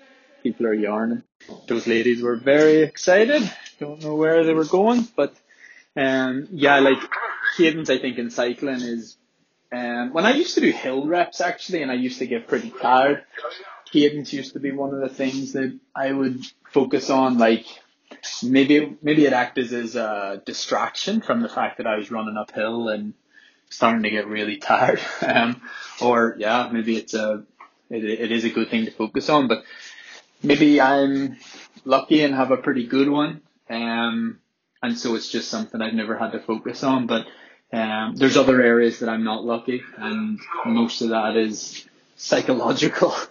people 0.41 0.65
are 0.65 0.73
yarning. 0.73 1.23
Those 1.67 1.85
ladies 1.85 2.21
were 2.21 2.35
very 2.35 2.81
excited. 2.81 3.49
Don't 3.79 4.03
know 4.03 4.15
where 4.15 4.43
they 4.43 4.53
were 4.53 4.65
going, 4.65 5.07
but 5.15 5.35
um, 5.95 6.47
yeah, 6.51 6.79
like 6.79 6.97
cadence, 7.55 7.89
I 7.89 7.99
think 7.99 8.17
in 8.17 8.31
cycling 8.31 8.81
is 8.81 9.15
um, 9.71 10.13
when 10.13 10.25
I 10.25 10.31
used 10.31 10.55
to 10.55 10.61
do 10.61 10.71
hill 10.71 11.05
reps 11.05 11.41
actually, 11.41 11.81
and 11.81 11.91
I 11.91 11.95
used 11.95 12.19
to 12.19 12.27
get 12.27 12.47
pretty 12.47 12.71
tired. 12.71 13.23
Cadence 13.93 14.33
used 14.33 14.53
to 14.53 14.59
be 14.59 14.71
one 14.71 14.91
of 14.91 15.01
the 15.01 15.07
things 15.07 15.53
that 15.53 15.79
I 15.95 16.11
would 16.11 16.41
focus 16.71 17.11
on. 17.11 17.37
Like 17.37 17.65
maybe 18.41 18.97
maybe 19.03 19.25
it 19.25 19.33
acted 19.33 19.71
as 19.71 19.95
a 19.95 20.41
distraction 20.47 21.21
from 21.21 21.41
the 21.41 21.47
fact 21.47 21.77
that 21.77 21.85
I 21.85 21.97
was 21.97 22.09
running 22.09 22.35
uphill 22.35 22.89
and 22.89 23.13
starting 23.69 24.01
to 24.01 24.09
get 24.09 24.27
really 24.27 24.57
tired. 24.57 24.99
Um, 25.21 25.61
or 26.01 26.35
yeah, 26.39 26.69
maybe 26.73 26.97
it's 26.97 27.13
a 27.13 27.43
it, 27.91 28.03
it 28.03 28.31
is 28.31 28.45
a 28.45 28.49
good 28.49 28.69
thing 28.69 28.85
to 28.85 28.91
focus 28.91 29.29
on, 29.29 29.47
but 29.47 29.63
maybe 30.41 30.81
I'm 30.81 31.37
lucky 31.85 32.23
and 32.23 32.33
have 32.33 32.49
a 32.49 32.57
pretty 32.57 32.87
good 32.87 33.09
one. 33.09 33.41
Um, 33.69 34.39
and 34.81 34.97
so 34.97 35.13
it's 35.13 35.29
just 35.29 35.49
something 35.49 35.81
I've 35.81 35.93
never 35.93 36.17
had 36.17 36.31
to 36.31 36.39
focus 36.39 36.83
on. 36.83 37.05
But 37.05 37.27
um, 37.71 38.15
there's 38.15 38.37
other 38.37 38.59
areas 38.59 38.99
that 38.99 39.09
I'm 39.09 39.23
not 39.23 39.45
lucky, 39.45 39.83
and 39.97 40.39
most 40.65 41.01
of 41.01 41.09
that 41.09 41.37
is 41.37 41.87
psychological. 42.23 43.13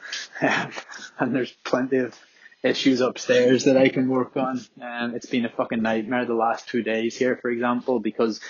And 1.18 1.34
there's 1.34 1.52
plenty 1.62 1.98
of 1.98 2.18
issues 2.64 3.00
upstairs 3.00 3.64
that 3.64 3.76
I 3.76 3.88
can 3.90 4.08
work 4.08 4.36
on. 4.36 4.60
Um, 4.80 5.14
it's 5.14 5.26
been 5.26 5.44
a 5.44 5.48
fucking 5.50 5.82
nightmare 5.82 6.24
the 6.24 6.34
last 6.34 6.68
two 6.68 6.82
days 6.82 7.16
here, 7.16 7.36
for 7.40 7.48
example, 7.48 8.00
because 8.00 8.40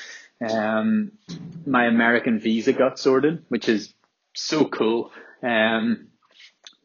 um, 0.40 1.12
my 1.66 1.84
American 1.84 2.38
visa 2.38 2.72
got 2.72 2.98
sorted, 2.98 3.44
which 3.48 3.68
is 3.68 3.92
so 4.34 4.64
cool. 4.64 5.12
Um, 5.42 6.08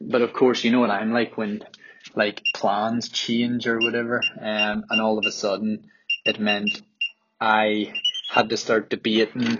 but 0.02 0.22
of 0.22 0.34
course, 0.34 0.63
you 0.65 0.72
know 0.72 0.82
what 0.82 0.91
I'm 0.91 1.13
like 1.13 1.38
when 1.38 1.63
like 2.15 2.41
plans 2.54 3.08
change 3.10 3.65
or 3.65 3.80
whatever, 3.80 4.22
um, 4.41 4.84
and 4.89 5.02
all 5.02 5.17
of 5.17 5.26
a 5.26 5.32
sudden 5.32 5.89
it 6.26 6.39
meant 6.39 6.82
I 7.39 7.93
had 8.30 8.50
to 8.50 8.58
start 8.58 8.89
debating, 8.89 9.60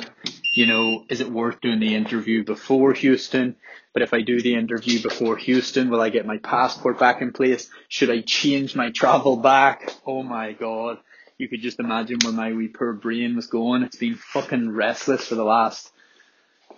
you 0.54 0.66
know, 0.66 1.06
is 1.10 1.22
it 1.22 1.32
worth 1.32 1.62
doing 1.62 1.80
the 1.80 1.96
interview 1.96 2.44
before 2.44 2.94
Houston? 2.94 3.56
But 3.98 4.04
if 4.04 4.14
I 4.14 4.22
do 4.22 4.40
the 4.40 4.54
interview 4.54 5.02
before 5.02 5.38
Houston, 5.38 5.90
will 5.90 6.02
I 6.02 6.10
get 6.10 6.28
my 6.28 6.38
passport 6.38 7.00
back 7.00 7.24
in 7.24 7.32
place? 7.32 7.68
Should 7.88 8.12
I 8.12 8.22
change 8.22 8.76
my 8.76 8.92
travel 8.92 9.38
back? 9.38 9.92
Oh 10.06 10.22
my 10.22 10.52
god. 10.52 11.00
You 11.40 11.50
could 11.50 11.64
just 11.64 11.80
imagine 11.80 12.20
where 12.24 12.32
my 12.32 12.54
wee 12.54 12.68
poor 12.68 12.94
brain 12.94 13.36
was 13.36 13.48
going. 13.48 13.82
It's 13.82 13.96
been 13.96 14.14
fucking 14.14 14.70
restless 14.70 15.28
for 15.28 15.34
the 15.34 15.44
last 15.44 15.92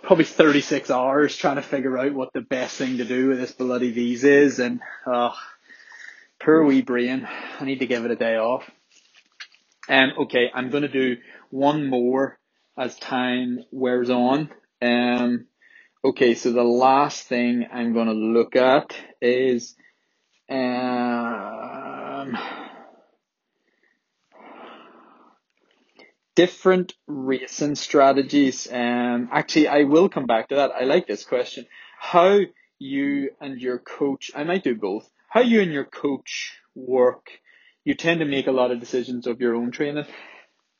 probably 0.02 0.24
36 0.24 0.90
hours 0.90 1.36
trying 1.36 1.56
to 1.56 1.62
figure 1.62 1.98
out 1.98 2.14
what 2.14 2.32
the 2.32 2.40
best 2.40 2.78
thing 2.78 2.96
to 2.96 3.04
do 3.04 3.28
with 3.28 3.38
this 3.38 3.52
bloody 3.52 3.90
visa 3.90 4.30
is. 4.30 4.58
And, 4.58 4.80
oh, 5.04 5.34
poor 6.42 6.64
wee 6.64 6.80
brain. 6.80 7.28
I 7.60 7.66
need 7.66 7.80
to 7.80 7.86
give 7.86 8.06
it 8.06 8.10
a 8.10 8.16
day 8.16 8.36
off. 8.36 8.64
Um, 9.90 10.12
okay, 10.20 10.50
I'm 10.54 10.70
going 10.70 10.84
to 10.84 10.88
do 10.88 11.18
one 11.50 11.86
more 11.86 12.38
as 12.78 12.96
time 12.96 13.62
wears 13.70 14.08
on. 14.08 14.48
Um, 14.80 15.48
okay, 16.04 16.34
so 16.34 16.52
the 16.52 16.62
last 16.62 17.26
thing 17.26 17.66
I'm 17.72 17.92
going 17.92 18.08
to 18.08 18.12
look 18.12 18.56
at 18.56 18.94
is 19.20 19.74
um, 20.50 22.36
different 26.34 26.94
racing 27.06 27.74
strategies. 27.74 28.66
Um, 28.70 29.28
actually, 29.32 29.68
I 29.68 29.84
will 29.84 30.08
come 30.08 30.26
back 30.26 30.48
to 30.48 30.56
that. 30.56 30.72
I 30.72 30.84
like 30.84 31.06
this 31.06 31.24
question. 31.24 31.66
How 31.98 32.40
you 32.78 33.30
and 33.40 33.60
your 33.60 33.78
coach, 33.78 34.30
I 34.34 34.44
might 34.44 34.64
do 34.64 34.74
both, 34.74 35.08
how 35.28 35.40
you 35.40 35.60
and 35.60 35.72
your 35.72 35.84
coach 35.84 36.58
work 36.74 37.30
you 37.84 37.94
tend 37.94 38.20
to 38.20 38.26
make 38.26 38.46
a 38.46 38.52
lot 38.52 38.70
of 38.70 38.80
decisions 38.80 39.26
of 39.26 39.40
your 39.40 39.54
own 39.56 39.70
training. 39.70 40.04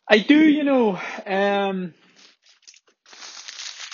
I 0.08 0.18
do, 0.18 0.38
you 0.38 0.64
know, 0.64 1.00
um, 1.26 1.94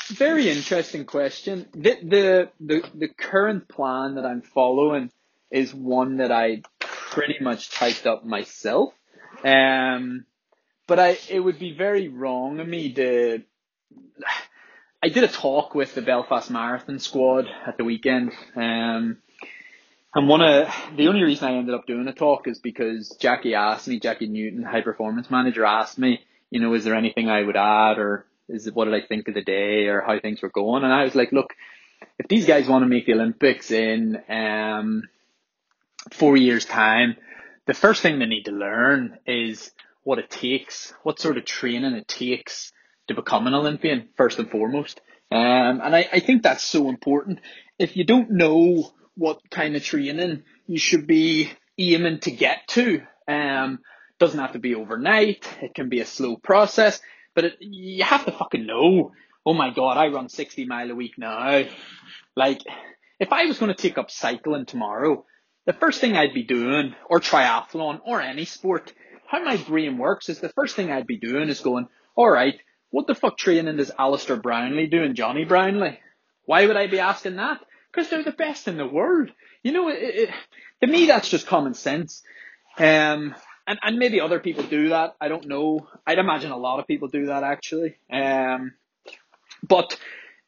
very 0.09 0.51
interesting 0.51 1.05
question. 1.05 1.67
The, 1.73 1.99
the, 2.03 2.51
the, 2.61 2.83
the 2.95 3.09
current 3.09 3.69
plan 3.69 4.17
that 4.17 4.27
I'm 4.27 4.43
following 4.43 5.11
is 5.51 5.75
one 5.75 6.19
that 6.19 6.33
I 6.33 6.63
pretty 6.81 7.37
much 7.41 7.71
typed 7.71 8.07
up 8.07 8.25
myself. 8.25 8.93
Um, 9.45 10.25
but 10.87 10.99
I, 10.99 11.19
it 11.29 11.41
would 11.41 11.59
be 11.59 11.73
very 11.73 12.09
wrong 12.09 12.61
of 12.61 12.69
me 12.69 12.93
to, 12.95 13.43
I 15.03 15.09
did 15.09 15.25
a 15.25 15.29
talk 15.29 15.75
with 15.75 15.95
the 15.95 16.03
Belfast 16.03 16.51
Marathon 16.51 16.99
squad 16.99 17.47
at 17.67 17.77
the 17.77 17.85
weekend. 17.85 18.33
Um, 18.55 19.19
and 20.15 20.29
one 20.29 20.41
of 20.41 20.69
the 20.97 21.09
only 21.09 21.23
reason 21.23 21.49
I 21.49 21.57
ended 21.57 21.75
up 21.75 21.87
doing 21.87 22.09
a 22.09 22.13
talk 22.13 22.49
is 22.49 22.59
because 22.59 23.11
Jackie 23.21 23.55
asked 23.55 23.87
me, 23.87 24.01
Jackie 24.01 24.29
Newton, 24.29 24.63
high 24.63 24.81
performance 24.81 25.31
manager, 25.31 25.65
asked 25.65 25.99
me, 25.99 26.21
you 26.51 26.61
know, 26.61 26.73
is 26.75 26.85
there 26.85 26.95
anything 26.95 27.29
I 27.29 27.43
would 27.43 27.57
add 27.57 27.99
or 27.99 28.27
is 28.49 28.71
what 28.73 28.87
did 28.87 28.95
I 28.95 29.07
think 29.07 29.29
of 29.29 29.35
the 29.35 29.43
day 29.43 29.87
or 29.87 30.01
how 30.01 30.19
things 30.21 30.43
were 30.43 30.51
going? 30.51 30.85
And 30.85 30.93
I 30.93 31.05
was 31.05 31.15
like, 31.15 31.33
look, 31.33 31.55
if 32.19 32.29
these 32.29 32.47
guys 32.47 32.69
want 32.69 32.85
to 32.85 32.89
make 32.89 33.07
the 33.07 33.15
Olympics 33.15 33.71
in 33.71 34.19
um, 34.29 35.03
four 36.13 36.37
years 36.37 36.65
time, 36.65 37.17
the 37.67 37.75
first 37.75 38.03
thing 38.03 38.19
they 38.19 38.27
need 38.27 38.45
to 38.45 38.53
learn 38.53 39.19
is 39.27 39.73
what 40.05 40.19
it 40.19 40.31
takes, 40.31 40.95
what 41.03 41.19
sort 41.19 41.37
of 41.37 41.45
training 41.45 41.95
it 41.95 42.07
takes 42.07 42.73
to 43.09 43.15
become 43.15 43.47
an 43.47 43.55
Olympian, 43.55 44.09
first 44.17 44.39
and 44.39 44.51
foremost. 44.51 45.01
Um, 45.31 45.81
and 45.83 45.97
I, 45.97 46.09
I 46.13 46.21
think 46.21 46.43
that's 46.43 46.63
so 46.63 46.89
important. 46.89 47.41
If 47.79 47.97
you 47.97 48.05
don't 48.05 48.31
know 48.31 48.93
what 49.17 49.41
kind 49.51 49.75
of 49.75 49.83
training 49.83 50.43
you 50.67 50.79
should 50.79 51.07
be 51.07 51.51
aiming 51.79 52.21
to 52.21 52.31
get 52.31 52.67
to. 52.69 53.03
Um, 53.29 53.81
doesn't 54.19 54.39
have 54.39 54.53
to 54.53 54.59
be 54.59 54.75
overnight. 54.75 55.47
It 55.61 55.75
can 55.75 55.89
be 55.89 56.01
a 56.01 56.07
slow 56.07 56.37
process, 56.37 57.01
but 57.37 57.45
it, 57.45 57.57
you 57.61 58.03
have 58.03 58.25
to 58.25 58.33
fucking 58.33 58.67
know. 58.67 59.13
Oh 59.45 59.55
my 59.55 59.71
god, 59.71 59.97
I 59.97 60.09
run 60.09 60.29
60 60.29 60.67
mile 60.67 60.91
a 60.91 60.95
week 60.97 61.13
now. 61.17 61.63
Like, 62.35 62.61
if 63.21 63.33
I 63.33 63.45
was 63.45 63.59
going 63.59 63.73
to 63.73 63.81
take 63.81 63.97
up 63.97 64.11
cycling 64.11 64.67
tomorrow, 64.67 65.25
the 65.67 65.73
first 65.73 66.01
thing 66.01 66.17
I'd 66.17 66.35
be 66.35 66.43
doing, 66.43 66.97
or 67.09 67.21
triathlon, 67.21 68.01
or 68.05 68.21
any 68.21 68.45
sport, 68.45 68.93
how 69.29 69.45
my 69.45 69.57
brain 69.57 69.99
works 69.99 70.29
is 70.29 70.41
the 70.41 70.49
first 70.49 70.75
thing 70.75 70.91
I'd 70.91 71.07
be 71.07 71.19
doing 71.19 71.49
is 71.49 71.61
going, 71.61 71.87
alright, 72.17 72.59
what 72.91 73.07
the 73.07 73.15
fuck 73.15 73.39
training 73.39 73.79
is 73.79 73.93
Alistair 73.97 74.37
Brownlee 74.37 74.89
doing, 74.89 75.15
Jonny 75.15 75.45
Brownlee? 75.45 76.01
Why 76.47 76.67
would 76.67 76.77
I 76.77 76.89
be 76.89 76.99
asking 76.99 77.37
that? 77.37 77.61
because 77.97 78.11
they're 78.11 78.25
the 78.25 78.33
best 78.33 78.69
in 78.69 78.77
the 78.77 78.87
world. 78.87 79.31
You 79.63 79.73
know, 79.73 79.89
it, 79.89 79.99
it, 79.99 80.31
to 80.83 80.87
me, 80.87 81.07
that's 81.07 81.29
just 81.29 81.47
common 81.47 81.75
sense. 81.75 82.23
Um, 82.79 83.35
and, 83.67 83.79
and 83.83 83.99
maybe 83.99 84.21
other 84.21 84.41
people 84.41 84.65
do 84.65 84.91
that. 84.91 85.17
I 85.21 85.29
don't 85.29 85.47
know. 85.47 85.89
I'd 86.07 86.19
imagine 86.19 86.51
a 86.51 86.57
lot 86.57 86.81
of 86.81 86.87
people 86.87 87.09
do 87.09 87.27
that 87.27 87.43
actually. 87.43 87.97
Um, 88.13 88.75
but 89.67 89.99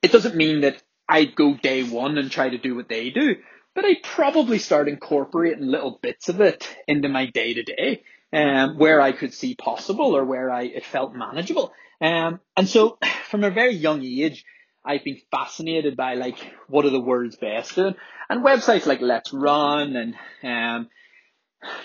it 0.02 0.12
doesn't 0.12 0.36
mean 0.36 0.60
that 0.62 0.82
I'd 1.08 1.34
go 1.34 1.54
day 1.54 1.82
one 1.82 2.18
and 2.18 2.30
try 2.30 2.50
to 2.50 2.58
do 2.58 2.74
what 2.76 2.88
they 2.88 3.10
do. 3.10 3.36
But 3.74 3.84
I'd 3.84 4.02
probably 4.02 4.58
start 4.58 4.88
incorporating 4.88 5.66
little 5.66 5.98
bits 6.02 6.28
of 6.28 6.40
it 6.40 6.68
into 6.86 7.08
my 7.08 7.26
day 7.26 7.54
to 7.54 7.62
day, 7.62 8.02
where 8.30 9.00
I 9.00 9.12
could 9.12 9.32
see 9.32 9.54
possible 9.54 10.16
or 10.16 10.24
where 10.24 10.50
I 10.50 10.62
it 10.62 10.84
felt 10.84 11.14
manageable. 11.14 11.72
Um, 12.00 12.40
and 12.56 12.68
so 12.68 12.98
from 13.30 13.44
a 13.44 13.50
very 13.50 13.74
young 13.74 14.04
age, 14.04 14.44
I've 14.84 15.04
been 15.04 15.20
fascinated 15.30 15.96
by 15.96 16.14
like 16.14 16.38
what 16.68 16.86
are 16.86 16.90
the 16.90 17.00
world's 17.00 17.36
best 17.36 17.74
doing, 17.74 17.94
and 18.28 18.44
websites 18.44 18.86
like 18.86 19.00
Let's 19.00 19.32
Run 19.32 19.96
and 19.96 20.14
um, 20.42 20.88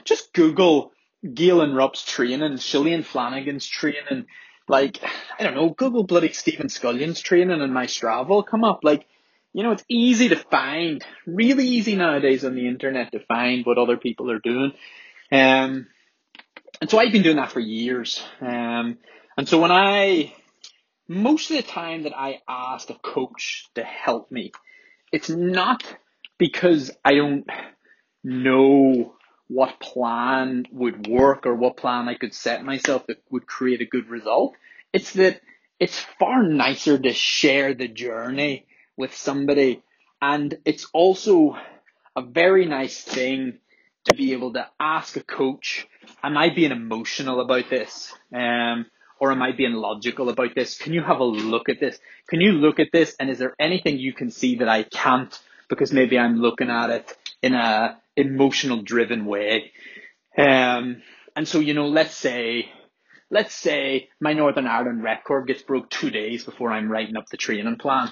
just 0.03 0.33
Google 0.33 0.91
Galen 1.31 1.73
Rupp's 1.73 2.03
training, 2.03 2.53
Shalane 2.53 3.05
Flanagan's 3.05 3.67
training, 3.67 4.25
like 4.67 4.99
I 5.39 5.43
don't 5.43 5.55
know, 5.55 5.69
Google 5.69 6.03
bloody 6.03 6.33
Stephen 6.33 6.67
Scullion's 6.67 7.21
training 7.21 7.62
and 7.62 7.73
my 7.73 7.86
Strava 7.86 8.45
come 8.45 8.63
up. 8.63 8.79
Like, 8.83 9.05
you 9.53 9.63
know, 9.63 9.71
it's 9.71 9.86
easy 9.88 10.29
to 10.29 10.36
find, 10.36 11.03
really 11.25 11.67
easy 11.67 11.95
nowadays 11.95 12.43
on 12.43 12.55
the 12.55 12.67
internet 12.67 13.12
to 13.12 13.19
find 13.19 13.65
what 13.65 13.77
other 13.77 13.97
people 13.97 14.31
are 14.31 14.39
doing. 14.39 14.73
Um, 15.31 15.88
and 16.81 16.89
so 16.89 16.99
I've 16.99 17.12
been 17.12 17.23
doing 17.23 17.38
that 17.38 17.51
for 17.51 17.59
years. 17.59 18.21
Um, 18.41 18.97
and 19.38 19.47
so 19.47 19.59
when 19.59 19.71
I 19.71 20.33
most 21.07 21.51
of 21.51 21.57
the 21.57 21.63
time 21.63 22.03
that 22.03 22.17
I 22.17 22.41
ask 22.47 22.89
a 22.89 22.95
coach 22.95 23.67
to 23.75 23.83
help 23.83 24.31
me, 24.31 24.51
it's 25.12 25.29
not 25.29 25.83
because 26.38 26.91
I 27.03 27.15
don't 27.15 27.45
know 28.23 29.15
what 29.53 29.79
plan 29.79 30.65
would 30.71 31.07
work 31.07 31.45
or 31.45 31.55
what 31.55 31.77
plan 31.77 32.09
I 32.09 32.15
could 32.15 32.33
set 32.33 32.63
myself 32.63 33.07
that 33.07 33.21
would 33.29 33.45
create 33.45 33.81
a 33.81 33.85
good 33.85 34.09
result. 34.09 34.55
It's 34.91 35.13
that 35.13 35.41
it's 35.79 35.99
far 36.19 36.43
nicer 36.43 36.97
to 36.97 37.13
share 37.13 37.73
the 37.73 37.87
journey 37.87 38.65
with 38.97 39.15
somebody. 39.15 39.83
And 40.21 40.57
it's 40.65 40.87
also 40.93 41.57
a 42.15 42.21
very 42.21 42.65
nice 42.65 43.01
thing 43.01 43.59
to 44.05 44.15
be 44.15 44.33
able 44.33 44.53
to 44.53 44.67
ask 44.79 45.17
a 45.17 45.23
coach, 45.23 45.87
am 46.23 46.37
I 46.37 46.49
being 46.49 46.71
emotional 46.71 47.39
about 47.39 47.69
this? 47.69 48.13
Um, 48.33 48.85
or 49.19 49.31
am 49.31 49.41
I 49.41 49.51
being 49.51 49.73
logical 49.73 50.29
about 50.29 50.55
this? 50.55 50.77
Can 50.77 50.93
you 50.93 51.01
have 51.01 51.19
a 51.19 51.23
look 51.23 51.69
at 51.69 51.79
this? 51.79 51.97
Can 52.27 52.41
you 52.41 52.51
look 52.51 52.79
at 52.79 52.89
this? 52.91 53.15
And 53.19 53.29
is 53.29 53.39
there 53.39 53.55
anything 53.59 53.97
you 53.97 54.13
can 54.13 54.31
see 54.31 54.57
that 54.57 54.67
I 54.67 54.83
can't 54.83 55.37
because 55.69 55.93
maybe 55.93 56.19
I'm 56.19 56.37
looking 56.37 56.69
at 56.69 56.89
it 56.89 57.17
in 57.43 57.53
a 57.53 57.99
emotional 58.15 58.82
driven 58.82 59.25
way? 59.25 59.71
Um, 60.36 61.03
and 61.36 61.47
so, 61.47 61.60
you 61.60 61.75
know, 61.75 61.88
let's 61.88 62.15
say, 62.15 62.69
let's 63.29 63.53
say 63.53 64.10
my 64.19 64.34
Northern 64.34 64.65
Ireland 64.65 65.03
record 65.03 65.47
gets 65.47 65.62
broke 65.62 65.89
two 65.89 66.10
days 66.10 66.43
before 66.43 66.71
I'm 66.71 66.91
writing 66.91 67.17
up 67.17 67.27
the 67.29 67.38
training 67.38 67.75
plan. 67.75 68.12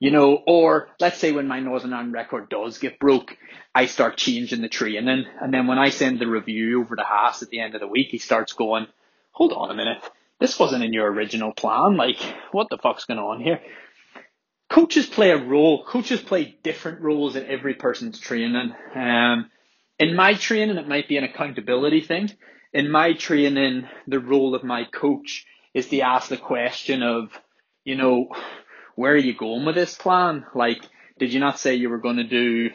You 0.00 0.10
know, 0.10 0.42
or 0.48 0.88
let's 0.98 1.18
say 1.18 1.30
when 1.30 1.46
my 1.46 1.60
Northern 1.60 1.92
Ireland 1.92 2.12
record 2.12 2.48
does 2.48 2.78
get 2.78 2.98
broke, 2.98 3.36
I 3.72 3.86
start 3.86 4.16
changing 4.16 4.60
the 4.60 4.68
training. 4.68 5.26
And 5.40 5.54
then 5.54 5.68
when 5.68 5.78
I 5.78 5.90
send 5.90 6.18
the 6.18 6.26
review 6.26 6.80
over 6.80 6.96
to 6.96 7.04
Haas 7.04 7.40
at 7.42 7.50
the 7.50 7.60
end 7.60 7.76
of 7.76 7.80
the 7.80 7.86
week, 7.86 8.08
he 8.10 8.18
starts 8.18 8.52
going, 8.52 8.88
hold 9.30 9.52
on 9.52 9.70
a 9.70 9.74
minute. 9.74 9.98
This 10.40 10.58
wasn't 10.58 10.82
in 10.82 10.92
your 10.92 11.06
original 11.06 11.52
plan. 11.52 11.96
Like, 11.96 12.20
what 12.50 12.66
the 12.68 12.78
fuck's 12.78 13.04
going 13.04 13.20
on 13.20 13.40
here? 13.40 13.60
Coaches 14.72 15.04
play 15.04 15.28
a 15.28 15.36
role. 15.36 15.84
Coaches 15.84 16.22
play 16.22 16.56
different 16.62 17.02
roles 17.02 17.36
in 17.36 17.44
every 17.44 17.74
person's 17.74 18.18
training. 18.18 18.72
Um, 18.94 19.50
in 19.98 20.16
my 20.16 20.32
training, 20.32 20.78
it 20.78 20.88
might 20.88 21.08
be 21.08 21.18
an 21.18 21.24
accountability 21.24 22.00
thing. 22.00 22.30
In 22.72 22.90
my 22.90 23.12
training, 23.12 23.86
the 24.06 24.18
role 24.18 24.54
of 24.54 24.64
my 24.64 24.84
coach 24.84 25.44
is 25.74 25.88
to 25.88 26.00
ask 26.00 26.30
the 26.30 26.38
question 26.38 27.02
of, 27.02 27.38
you 27.84 27.96
know, 27.96 28.28
where 28.94 29.12
are 29.12 29.18
you 29.18 29.34
going 29.34 29.66
with 29.66 29.74
this 29.74 29.94
plan? 29.94 30.46
Like, 30.54 30.80
did 31.18 31.34
you 31.34 31.38
not 31.38 31.58
say 31.58 31.74
you 31.74 31.90
were 31.90 31.98
going 31.98 32.16
to 32.16 32.24
do 32.24 32.70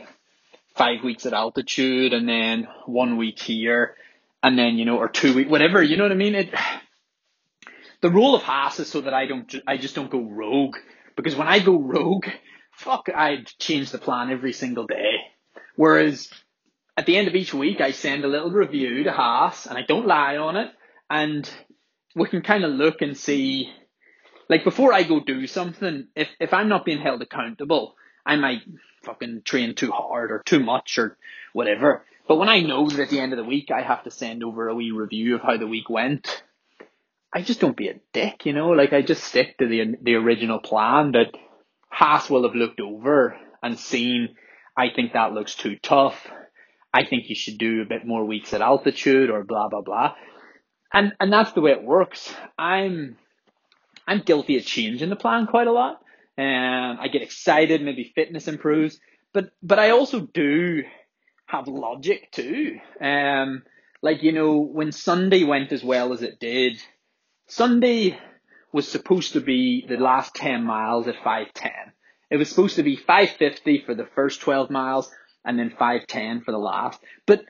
five 0.76 1.04
weeks 1.04 1.26
at 1.26 1.34
altitude 1.34 2.14
and 2.14 2.30
then 2.30 2.68
one 2.86 3.18
week 3.18 3.40
here 3.40 3.96
and 4.44 4.56
then, 4.56 4.78
you 4.78 4.86
know, 4.86 5.00
or 5.00 5.10
two 5.10 5.34
weeks, 5.34 5.50
whatever, 5.50 5.82
you 5.82 5.98
know 5.98 6.04
what 6.04 6.12
I 6.12 6.16
mean? 6.16 6.36
It, 6.36 6.54
the 8.02 8.12
role 8.12 8.36
of 8.36 8.44
Haas 8.44 8.80
is 8.80 8.88
so 8.88 9.02
that 9.02 9.16
I 9.16 9.26
don't, 9.26 9.52
I 9.66 9.78
just 9.78 9.96
don't 9.96 10.12
go 10.12 10.22
rogue 10.22 10.76
because 11.18 11.36
when 11.36 11.48
I 11.50 11.60
go 11.60 11.78
rogue, 11.78 12.28
fuck, 12.72 13.10
I'd 13.14 13.48
change 13.60 13.92
the 13.92 13.98
plan 13.98 14.30
every 14.30 14.54
single 14.54 14.88
day. 14.88 15.16
Whereas 15.76 16.30
at 16.96 17.06
the 17.06 17.18
end 17.18 17.28
of 17.28 17.36
each 17.36 17.54
week, 17.54 17.82
I 17.82 17.92
send 17.92 18.24
a 18.24 18.30
little 18.30 18.52
review 18.52 19.04
to 19.04 19.12
Haas 19.12 19.66
and 19.66 19.78
I 19.78 19.82
don't 19.82 20.08
lie 20.08 20.38
on 20.38 20.56
it 20.56 20.72
and 21.10 21.50
we 22.16 22.28
can 22.30 22.42
kind 22.42 22.64
of 22.64 22.72
look 22.72 23.02
and 23.02 23.18
see 23.18 23.74
like 24.50 24.64
before 24.64 24.94
I 24.94 25.04
go 25.04 25.20
do 25.20 25.46
something, 25.48 26.08
if 26.16 26.30
if 26.40 26.54
I'm 26.54 26.70
not 26.70 26.86
being 26.86 27.02
held 27.02 27.22
accountable, 27.22 27.96
I 28.26 28.38
might 28.38 28.62
fucking 29.04 29.42
train 29.44 29.76
too 29.76 29.92
hard 29.92 30.32
or 30.32 30.42
too 30.46 30.60
much 30.60 30.98
or 30.98 31.18
whatever. 31.54 32.06
But 32.28 32.38
when 32.38 32.50
I 32.50 32.62
know 32.62 32.90
that 32.90 33.00
at 33.00 33.10
the 33.10 33.20
end 33.20 33.34
of 33.34 33.38
the 33.38 33.44
week 33.44 33.72
I 33.72 33.82
have 33.82 34.04
to 34.04 34.12
send 34.12 34.44
over 34.44 34.68
a 34.68 34.76
wee 34.76 34.92
review 34.92 35.36
of 35.36 35.42
how 35.42 35.58
the 35.58 35.68
week 35.68 35.90
went, 35.90 36.44
I 37.34 37.42
just 37.42 37.60
don't 37.60 37.78
be 37.78 37.90
a 37.90 38.00
dick, 38.14 38.46
you 38.46 38.54
know. 38.54 38.70
Like 38.70 38.94
I 38.94 39.02
just 39.02 39.24
stick 39.24 39.58
to 39.58 39.68
the 39.68 39.96
the 40.02 40.16
original 40.16 40.60
plan 40.60 41.12
that 41.12 41.38
Haas 41.90 42.30
will 42.30 42.44
have 42.44 42.56
looked 42.56 42.80
over 42.80 43.38
and 43.62 43.78
seen. 43.78 44.36
I 44.76 44.90
think 44.96 45.14
that 45.14 45.34
looks 45.34 45.56
too 45.56 45.78
tough. 45.82 46.28
I 46.94 47.06
think 47.06 47.30
you 47.30 47.36
should 47.36 47.58
do 47.58 47.82
a 47.82 47.86
bit 47.86 48.06
more 48.06 48.26
weeks 48.26 48.54
at 48.54 48.62
altitude 48.62 49.30
or 49.30 49.44
blah 49.44 49.70
blah 49.70 49.82
blah. 49.82 50.16
And 50.94 51.14
and 51.20 51.32
that's 51.32 51.52
the 51.52 51.62
way 51.62 51.72
it 51.72 51.84
works. 51.84 52.34
I'm 52.58 53.18
I'm 54.08 54.22
guilty 54.22 54.58
of 54.58 54.66
changing 54.66 55.10
the 55.10 55.16
plan 55.16 55.48
quite 55.48 55.68
a 55.68 55.72
lot. 55.72 56.02
And 56.38 57.00
I 57.00 57.08
get 57.08 57.24
excited, 57.24 57.82
maybe 57.82 58.12
fitness 58.16 58.48
improves, 58.48 59.00
but 59.34 59.52
but 59.62 59.80
I 59.80 59.90
also 59.90 60.22
do 60.22 60.84
have 61.48 61.68
logic 61.68 62.32
too. 62.32 62.80
Um, 63.02 63.64
like 64.02 64.24
you 64.24 64.32
know, 64.32 64.60
when 64.60 64.92
Sunday 64.92 65.44
went 65.44 65.72
as 65.72 65.84
well 65.84 66.14
as 66.14 66.22
it 66.22 66.40
did, 66.40 66.82
Sunday 67.48 68.20
was 68.72 68.88
supposed 68.88 69.34
to 69.34 69.42
be 69.42 69.86
the 69.88 69.98
last 69.98 70.36
ten 70.36 70.64
miles 70.64 71.08
at 71.08 71.24
five 71.24 71.54
ten. 71.54 71.94
It 72.30 72.38
was 72.38 72.50
supposed 72.50 72.76
to 72.76 72.84
be 72.84 72.96
five 72.96 73.30
fifty 73.32 73.84
for 73.86 73.96
the 73.96 74.08
first 74.16 74.42
twelve 74.42 74.70
miles, 74.70 75.12
and 75.46 75.58
then 75.58 75.74
five 75.78 76.08
ten 76.08 76.42
for 76.42 76.52
the 76.52 76.58
last. 76.58 77.00
But 77.26 77.46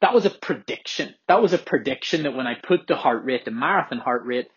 that 0.00 0.14
was 0.14 0.26
a 0.26 0.30
prediction. 0.30 1.14
That 1.28 1.42
was 1.42 1.52
a 1.52 1.58
prediction 1.58 2.22
that 2.22 2.34
when 2.34 2.46
I 2.46 2.54
put 2.54 2.86
the 2.86 2.96
heart 2.96 3.24
rate, 3.24 3.44
the 3.44 3.50
marathon 3.50 3.98
heart 3.98 4.24
rate 4.24 4.48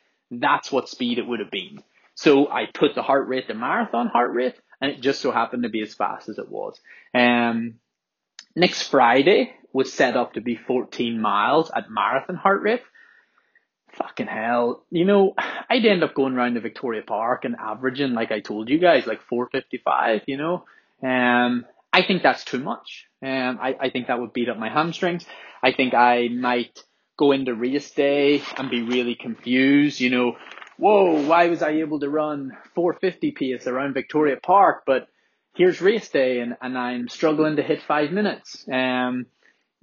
that's 0.42 0.72
what 0.72 0.90
speed 0.90 1.18
it 1.18 1.28
would 1.28 1.40
have 1.40 1.52
been. 1.52 1.80
So 2.16 2.50
I 2.50 2.66
put 2.74 2.96
the 2.96 3.02
heart 3.02 3.28
rate, 3.28 3.48
the 3.48 3.54
marathon 3.54 4.08
heart 4.08 4.34
rate, 4.34 4.56
and 4.82 4.92
it 4.92 5.02
just 5.02 5.22
so 5.22 5.32
happened 5.32 5.64
to 5.64 5.70
be 5.70 5.82
as 5.82 5.94
fast 5.94 6.30
as 6.30 6.38
it 6.38 6.50
was. 6.50 6.80
Um, 7.14 7.76
next 8.56 8.84
Friday 8.84 9.54
was 9.72 9.92
set 9.92 10.16
up 10.16 10.34
to 10.34 10.42
be 10.42 10.56
14 10.56 11.20
miles 11.20 11.72
at 11.76 11.90
marathon 11.90 12.36
heart 12.36 12.62
rate. 12.62 12.82
Fucking 13.98 14.28
hell. 14.28 14.84
You 14.90 15.06
know, 15.06 15.34
I'd 15.70 15.86
end 15.86 16.04
up 16.04 16.14
going 16.14 16.34
around 16.34 16.56
the 16.56 16.62
Victoria 16.62 17.04
Park 17.04 17.46
and 17.46 17.56
averaging, 17.56 18.14
like 18.14 18.32
I 18.32 18.40
told 18.40 18.70
you 18.70 18.80
guys, 18.80 19.06
like 19.06 19.22
455, 19.24 20.22
you 20.28 20.38
know. 20.38 20.66
Um, 21.02 21.66
I 21.92 22.02
think 22.02 22.24
that's 22.24 22.44
too 22.44 22.60
much. 22.60 23.06
Um, 23.22 23.60
I, 23.62 23.76
I 23.80 23.90
think 23.90 24.08
that 24.08 24.20
would 24.20 24.34
beat 24.34 24.50
up 24.50 24.58
my 24.58 24.70
hamstrings. 24.70 25.26
I 25.62 25.74
think 25.74 25.94
I 25.94 26.28
might 26.28 26.84
go 27.18 27.32
into 27.32 27.54
race 27.54 27.92
day 27.92 28.42
and 28.58 28.72
be 28.72 28.82
really 28.82 29.16
confused, 29.16 30.00
you 30.00 30.10
know, 30.10 30.36
whoa, 30.78 31.26
why 31.26 31.48
was 31.48 31.62
I 31.62 31.72
able 31.72 32.00
to 32.00 32.10
run 32.10 32.58
450 32.76 33.32
pace 33.32 33.68
around 33.68 33.94
Victoria 33.94 34.38
Park, 34.42 34.84
but 34.86 35.08
here's 35.56 35.82
race 35.82 36.10
day 36.10 36.40
and, 36.40 36.58
and 36.62 36.78
I'm 36.78 37.08
struggling 37.08 37.58
to 37.58 37.64
hit 37.64 37.82
five 37.84 38.12
minutes. 38.12 38.66
Um, 38.72 39.28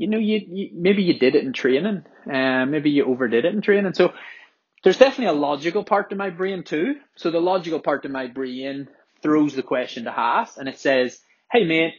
you 0.00 0.06
know, 0.06 0.16
you, 0.16 0.40
you 0.48 0.70
maybe 0.72 1.02
you 1.02 1.18
did 1.18 1.34
it 1.34 1.44
in 1.44 1.52
training, 1.52 2.04
uh, 2.26 2.64
maybe 2.64 2.88
you 2.88 3.04
overdid 3.04 3.44
it 3.44 3.54
in 3.54 3.60
training. 3.60 3.92
So 3.92 4.14
there's 4.82 4.96
definitely 4.96 5.26
a 5.26 5.38
logical 5.38 5.84
part 5.84 6.08
to 6.08 6.16
my 6.16 6.30
brain 6.30 6.64
too. 6.64 6.94
So 7.16 7.30
the 7.30 7.38
logical 7.38 7.80
part 7.80 8.06
of 8.06 8.10
my 8.10 8.26
brain 8.26 8.88
throws 9.22 9.54
the 9.54 9.62
question 9.62 10.04
to 10.04 10.10
Haas 10.10 10.56
and 10.56 10.70
it 10.70 10.78
says, 10.78 11.20
hey 11.52 11.64
mate, 11.64 11.92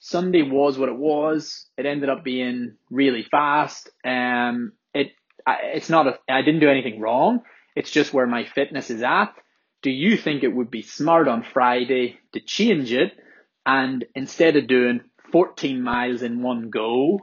Sunday 0.00 0.42
was 0.42 0.76
what 0.76 0.90
it 0.90 0.98
was. 0.98 1.66
It 1.78 1.86
ended 1.86 2.10
up 2.10 2.24
being 2.24 2.76
really 2.90 3.22
fast. 3.22 3.88
Um, 4.04 4.72
it 4.92 5.12
it's 5.46 5.88
not 5.88 6.08
a 6.08 6.18
I 6.28 6.42
didn't 6.42 6.60
do 6.60 6.68
anything 6.68 7.00
wrong. 7.00 7.40
It's 7.74 7.90
just 7.90 8.12
where 8.12 8.26
my 8.26 8.44
fitness 8.44 8.90
is 8.90 9.02
at. 9.02 9.32
Do 9.80 9.90
you 9.90 10.18
think 10.18 10.42
it 10.42 10.54
would 10.54 10.70
be 10.70 10.82
smart 10.82 11.26
on 11.26 11.42
Friday 11.42 12.18
to 12.34 12.40
change 12.40 12.92
it 12.92 13.12
and 13.64 14.04
instead 14.14 14.56
of 14.56 14.66
doing 14.66 15.00
14 15.32 15.80
miles 15.80 16.20
in 16.20 16.42
one 16.42 16.68
go 16.68 17.20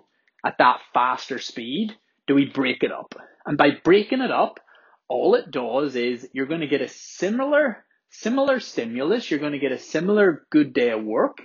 at 0.47 0.57
that 0.60 0.79
faster 0.93 1.39
speed, 1.39 1.93
do 2.27 2.36
we 2.36 2.45
break 2.45 2.83
it 2.83 2.91
up? 2.91 3.13
And 3.45 3.57
by 3.57 3.69
breaking 3.83 4.21
it 4.21 4.31
up, 4.31 4.60
all 5.10 5.36
it 5.36 5.51
does 5.51 5.95
is 5.95 6.27
you're 6.33 6.47
going 6.47 6.62
to 6.62 6.67
get 6.67 6.81
a 6.81 6.88
similar 6.88 7.83
similar 8.10 8.60
stimulus, 8.62 9.29
you're 9.29 9.39
going 9.39 9.51
to 9.51 9.60
get 9.60 9.73
a 9.73 9.77
similar 9.77 10.45
good 10.49 10.73
day 10.73 10.91
of 10.91 11.03
work 11.03 11.39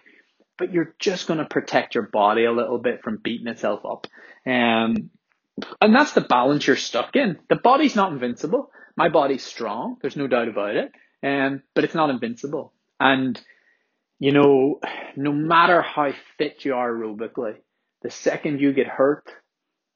but 0.62 0.72
you're 0.72 0.94
just 1.00 1.26
going 1.26 1.38
to 1.38 1.44
protect 1.44 1.96
your 1.96 2.08
body 2.12 2.44
a 2.44 2.52
little 2.52 2.78
bit 2.78 3.02
from 3.02 3.18
beating 3.22 3.48
itself 3.48 3.80
up. 3.84 4.06
Um, 4.46 5.10
and 5.80 5.94
that's 5.94 6.12
the 6.12 6.20
balance 6.20 6.66
you're 6.66 6.76
stuck 6.76 7.16
in. 7.16 7.38
The 7.48 7.56
body's 7.56 7.96
not 7.96 8.12
invincible. 8.12 8.70
My 8.96 9.08
body's 9.08 9.44
strong. 9.44 9.96
There's 10.00 10.16
no 10.16 10.28
doubt 10.28 10.46
about 10.46 10.76
it. 10.76 10.92
Um, 11.24 11.62
but 11.74 11.82
it's 11.82 11.96
not 11.96 12.10
invincible. 12.10 12.72
And, 13.00 13.40
you 14.20 14.30
know, 14.30 14.80
no 15.16 15.32
matter 15.32 15.82
how 15.82 16.12
fit 16.38 16.64
you 16.64 16.74
are 16.74 16.92
aerobically, 16.92 17.56
the 18.02 18.10
second 18.10 18.60
you 18.60 18.72
get 18.72 18.86
hurt, 18.86 19.30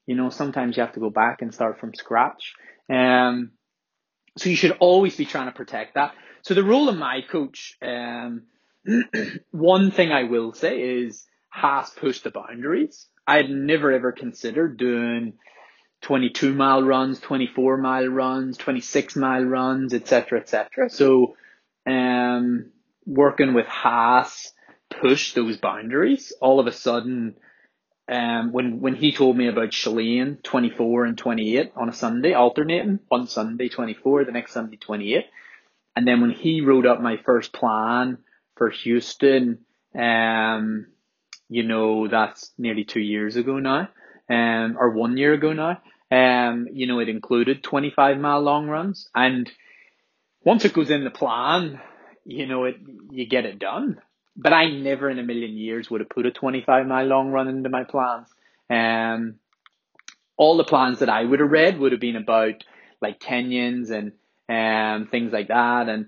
you 0.07 0.15
know, 0.15 0.31
sometimes 0.31 0.77
you 0.77 0.83
have 0.83 0.95
to 0.95 1.01
go 1.01 1.11
back 1.11 1.43
and 1.43 1.53
start 1.53 1.81
from 1.81 1.95
scratch. 1.95 2.55
Um, 2.89 3.53
so 4.39 4.49
you 4.49 4.57
should 4.57 4.77
always 4.79 5.17
be 5.17 5.25
trying 5.25 5.47
to 5.47 5.53
protect 5.53 5.95
that. 5.95 6.15
So 6.43 6.55
the 6.55 6.63
role 6.63 6.89
of 6.89 6.97
my 6.97 7.23
coach, 7.23 7.77
um, 7.83 8.43
one 9.51 9.91
thing 9.91 10.13
I 10.13 10.25
will 10.25 10.53
say 10.53 10.81
is 10.81 11.27
Haas 11.49 11.91
pushed 11.91 12.25
the 12.25 12.31
boundaries. 12.31 13.09
I 13.27 13.39
had 13.39 13.51
never 13.51 13.91
ever 13.91 14.13
considered 14.13 14.77
doing 14.77 15.35
22 16.03 16.55
mile 16.55 16.83
runs, 16.83 17.19
24 17.19 17.79
mile 17.79 18.07
runs, 18.07 18.57
26 18.59 19.17
mile 19.17 19.43
runs, 19.43 19.93
etc., 19.93 20.41
etc. 20.41 20.91
So, 20.91 21.35
um, 21.87 22.71
working 23.07 23.55
with 23.55 23.67
Haas 23.67 24.53
pushed 25.01 25.35
those 25.35 25.57
boundaries. 25.57 26.33
All 26.41 26.61
of 26.61 26.67
a 26.67 26.73
sudden, 26.73 27.37
um, 28.09 28.53
when 28.53 28.81
when 28.81 28.95
he 28.97 29.13
told 29.13 29.37
me 29.37 29.49
about 29.49 29.71
Shalane 29.71 30.43
24 30.43 31.05
and 31.07 31.19
28 31.19 31.73
on 31.77 31.89
a 31.89 31.93
Sunday, 31.93 32.35
alternating 32.35 33.01
one 33.09 33.27
Sunday 33.29 33.69
24, 33.69 34.25
the 34.27 34.33
next 34.33 34.53
Sunday 34.53 34.77
28, 34.77 35.27
and 35.97 36.07
then 36.09 36.21
when 36.21 36.31
he 36.31 36.61
wrote 36.63 36.87
up 36.87 37.01
my 37.01 37.19
first 37.25 37.53
plan 37.53 38.19
for 38.57 38.71
Houston, 38.71 39.61
um, 39.99 40.87
you 41.49 41.63
know, 41.65 42.09
that's 42.09 42.53
nearly 42.59 42.85
two 42.85 43.01
years 43.01 43.37
ago 43.37 43.59
now. 43.59 43.89
um, 44.31 44.77
or 44.79 44.91
one 44.91 45.17
year 45.17 45.35
ago 45.35 45.53
now. 45.53 45.81
Um, 46.11 46.69
you 46.73 46.87
know, 46.87 47.01
it 47.01 47.09
included 47.09 47.63
25 47.65 48.19
mile 48.19 48.41
long 48.41 48.69
runs. 48.69 49.09
And 49.15 49.51
once 50.45 50.65
it 50.65 50.73
goes 50.75 50.91
in 50.91 51.05
the 51.05 51.11
plan, 51.11 51.81
you 52.25 52.47
know, 52.47 52.65
it, 52.65 52.77
you 53.11 53.27
get 53.27 53.47
it 53.47 53.59
done. 53.59 54.01
But 54.37 54.53
I 54.53 54.71
never 54.71 55.09
in 55.09 55.19
a 55.19 55.23
million 55.23 55.57
years 55.57 55.91
would 55.91 56.01
have 56.01 56.11
put 56.11 56.27
a 56.27 56.31
25 56.31 56.87
mile 56.87 57.07
long 57.07 57.31
run 57.31 57.49
into 57.49 57.71
my 57.71 57.85
plans. 57.85 58.29
Um, 58.69 59.37
all 60.37 60.57
the 60.57 60.65
plans 60.65 60.99
that 60.99 61.09
I 61.09 61.25
would 61.25 61.41
have 61.41 61.51
read 61.51 61.79
would 61.79 61.93
have 61.93 62.01
been 62.01 62.17
about 62.17 62.65
like 63.01 63.21
Kenyans 63.21 63.91
and 63.91 64.13
um, 64.49 65.09
things 65.09 65.33
like 65.33 65.49
that. 65.49 65.89
And 65.89 66.07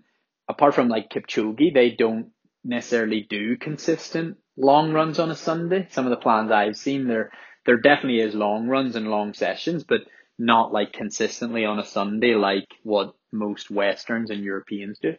apart 0.49 0.75
from 0.75 0.89
like 0.89 1.11
Kipchoge, 1.11 1.73
they 1.73 1.91
don't 1.91 2.31
necessarily 2.65 3.27
do 3.29 3.57
consistent 3.57 4.37
long 4.57 4.93
runs 4.93 5.19
on 5.19 5.31
a 5.31 5.37
Sunday. 5.37 5.87
Some 5.91 6.05
of 6.07 6.11
the 6.11 6.17
plans 6.17 6.51
I've 6.51 6.77
seen, 6.77 7.07
there 7.07 7.31
there 7.65 7.77
definitely 7.77 8.21
is 8.21 8.35
long 8.35 8.67
runs 8.67 8.97
and 8.97 9.09
long 9.09 9.35
sessions, 9.35 9.85
but 9.85 10.01
not 10.39 10.73
like 10.73 10.93
consistently 10.93 11.65
on 11.65 11.79
a 11.79 11.85
Sunday 11.85 12.35
like 12.35 12.67
what 12.83 13.15
most 13.33 13.71
Westerns 13.71 14.31
and 14.31 14.43
Europeans 14.43 14.99
do. 14.99 15.15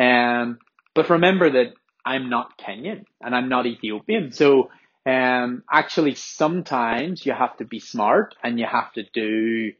Um, 0.00 0.58
but 0.94 1.10
remember 1.10 1.50
that 1.50 1.74
I'm 2.04 2.30
not 2.30 2.58
Kenyan 2.58 3.04
and 3.20 3.34
I'm 3.34 3.48
not 3.48 3.66
Ethiopian. 3.66 4.32
So 4.32 4.70
um, 5.06 5.62
actually 5.70 6.14
sometimes 6.14 7.24
you 7.24 7.32
have 7.32 7.56
to 7.58 7.64
be 7.64 7.80
smart 7.80 8.34
and 8.42 8.58
you 8.58 8.66
have 8.66 8.92
to 8.94 9.04
do 9.12 9.72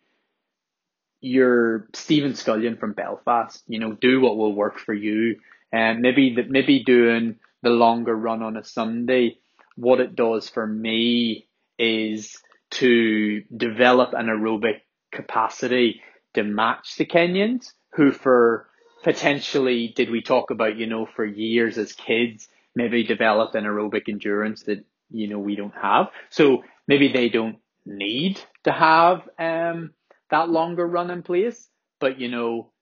your 1.21 1.89
Stephen 1.95 2.35
Scullion 2.35 2.79
from 2.79 2.93
Belfast, 2.93 3.63
you 3.67 3.79
know, 3.79 3.93
do 3.93 4.21
what 4.21 4.37
will 4.37 4.55
work 4.55 4.79
for 4.79 4.93
you. 4.93 5.41
And 5.73 6.01
maybe 6.01 6.35
that 6.37 6.51
maybe 6.51 6.85
doing 6.85 7.37
the 7.63 7.71
longer 7.71 8.15
run 8.15 8.43
on 8.43 8.57
a 8.57 8.65
Sunday, 8.65 9.39
what 9.77 10.01
it 10.01 10.15
does 10.15 10.49
for 10.49 10.67
me 10.67 11.49
is 11.79 12.39
to 12.73 13.43
develop 13.57 14.13
an 14.13 14.27
aerobic 14.27 14.83
capacity 15.13 16.03
to 16.35 16.43
match 16.43 16.97
the 16.97 17.07
Kenyans 17.07 17.73
who 17.95 18.13
for 18.13 18.69
potentially 19.05 19.93
did 19.95 20.11
we 20.11 20.23
talk 20.23 20.51
about, 20.51 20.77
you 20.77 20.87
know, 20.87 21.07
for 21.07 21.25
years 21.25 21.79
as 21.79 21.93
kids, 21.93 22.49
maybe 22.75 23.05
develop 23.05 23.55
an 23.55 23.65
aerobic 23.65 24.09
endurance 24.09 24.65
that, 24.65 24.85
you 25.11 25.29
know, 25.29 25.39
we 25.39 25.55
don't 25.55 25.75
have. 25.81 26.09
So 26.31 26.65
maybe 26.89 27.13
they 27.13 27.29
don't 27.29 27.59
need 27.87 28.41
to 28.65 28.73
have 28.73 29.29
um 29.39 29.93
that 30.31 30.49
longer 30.49 30.87
run 30.87 31.11
in 31.11 31.23
place, 31.23 31.69
but 32.01 32.19
you 32.19 32.29
know, 32.29 32.73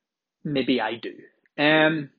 maybe 0.45 0.81
I 0.81 0.95
do. 0.95 1.15
Um, 1.59 2.11